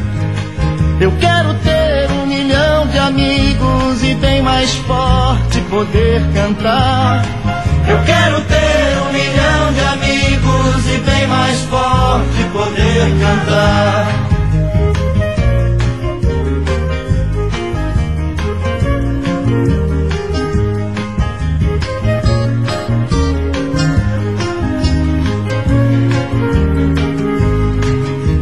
Eu 0.99 1.11
quero 1.19 1.53
ter 1.55 2.11
um 2.11 2.25
milhão 2.25 2.87
de 2.87 2.97
amigos 2.97 4.03
e 4.03 4.13
bem 4.15 4.41
mais 4.41 4.73
forte 4.75 5.59
poder 5.69 6.21
cantar. 6.33 7.25
Eu 7.87 8.03
quero 8.05 8.41
ter 8.41 8.74
e 10.87 10.97
bem 10.99 11.27
mais 11.27 11.61
forte 11.61 12.43
poder 12.53 13.19
cantar. 13.19 14.07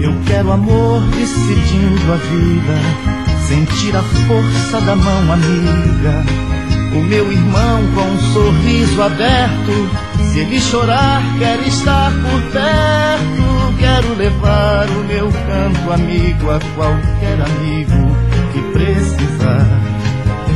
Eu 0.02 0.14
quero 0.28 0.52
amor 0.52 1.02
decidindo 1.12 2.14
a 2.14 2.18
vida, 2.18 3.48
sentir 3.48 3.96
a 3.96 4.04
força 4.04 4.82
da 4.82 4.96
mão 4.96 5.32
amiga 5.32 6.44
o 6.96 7.02
meu 7.02 7.32
irmão 7.32 7.82
com 7.96 8.02
um 8.02 8.34
sorriso 8.34 9.02
aberto, 9.02 9.90
se 10.34 10.40
ele 10.40 10.60
chorar, 10.60 11.22
quer 11.38 11.60
estar 11.68 12.12
por 12.12 12.42
perto. 12.52 13.78
Quero 13.78 14.16
levar 14.16 14.88
o 14.90 15.04
meu 15.04 15.32
canto 15.32 15.94
amigo 15.94 16.50
a 16.50 16.60
qualquer 16.76 17.40
amigo 17.40 18.18
que 18.52 18.62
precisar. 18.74 19.68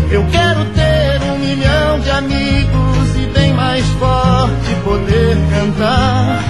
Eu 0.09 0.25
quero 0.31 0.65
ter 0.73 1.21
um 1.29 1.37
milhão 1.37 1.99
de 1.99 2.09
amigos 2.09 3.15
e 3.17 3.25
bem 3.27 3.53
mais 3.53 3.85
forte 3.99 4.75
poder 4.83 5.37
cantar. 5.51 6.41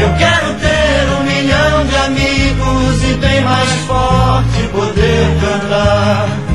Eu 0.00 0.08
quero 0.16 0.54
ter 0.54 1.20
um 1.20 1.24
milhão 1.24 1.86
de 1.86 1.96
amigos 1.96 3.04
e 3.04 3.14
bem 3.18 3.42
mais 3.42 3.70
forte 3.86 4.68
poder 4.72 5.26
cantar. 5.42 6.51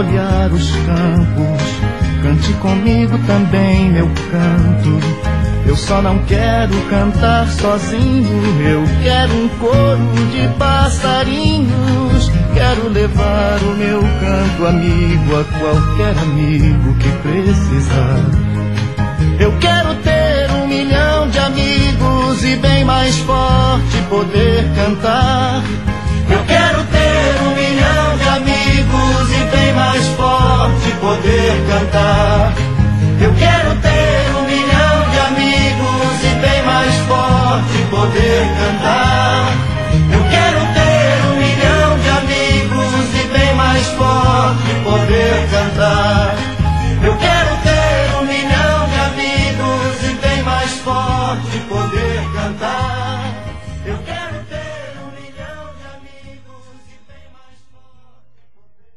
Olhar 0.00 0.50
os 0.50 0.70
campos, 0.70 1.62
cante 2.22 2.52
comigo 2.54 3.18
também 3.26 3.90
meu 3.90 4.06
canto. 4.06 5.20
Eu 5.66 5.76
só 5.76 6.00
não 6.00 6.18
quero 6.24 6.74
cantar 6.88 7.46
sozinho, 7.48 8.42
eu 8.62 8.82
quero 9.02 9.32
um 9.34 9.48
coro 9.58 10.26
de 10.32 10.48
passarinhos. 10.58 12.30
Quero 12.54 12.88
levar 12.88 13.58
o 13.62 13.76
meu 13.76 14.00
canto 14.00 14.66
amigo 14.66 15.38
a 15.38 15.44
qualquer 15.58 16.18
amigo 16.18 16.94
que 16.94 17.08
precisar. 17.18 18.24
Eu 19.38 19.52
quero 19.58 19.94
ter 19.96 20.50
um 20.52 20.66
milhão 20.66 21.28
de 21.28 21.38
amigos 21.38 22.42
e 22.42 22.56
bem 22.56 22.84
mais 22.84 23.16
forte 23.18 24.02
poder 24.08 24.64
cantar 24.74 25.62
e 28.92 29.56
bem 29.56 29.72
mais 29.74 30.06
forte 30.08 30.90
poder 31.00 31.52
cantar. 31.68 32.52
Eu 33.20 33.32
quero 33.34 33.76
ter 33.80 34.36
um 34.36 34.44
milhão 34.44 35.10
de 35.10 35.18
amigos 35.18 36.24
e 36.24 36.34
bem 36.40 36.62
mais 36.64 36.94
forte 37.06 37.78
poder 37.90 38.48
cantar. 38.58 39.52
Eu 40.12 40.22
quero 40.30 40.60
ter 40.74 41.26
um 41.28 41.36
milhão 41.38 41.98
de 41.98 42.08
amigos 42.08 43.14
e 43.14 43.38
bem 43.38 43.54
mais 43.54 43.86
forte 43.88 44.74
poder 44.84 45.48
cantar. 45.50 46.19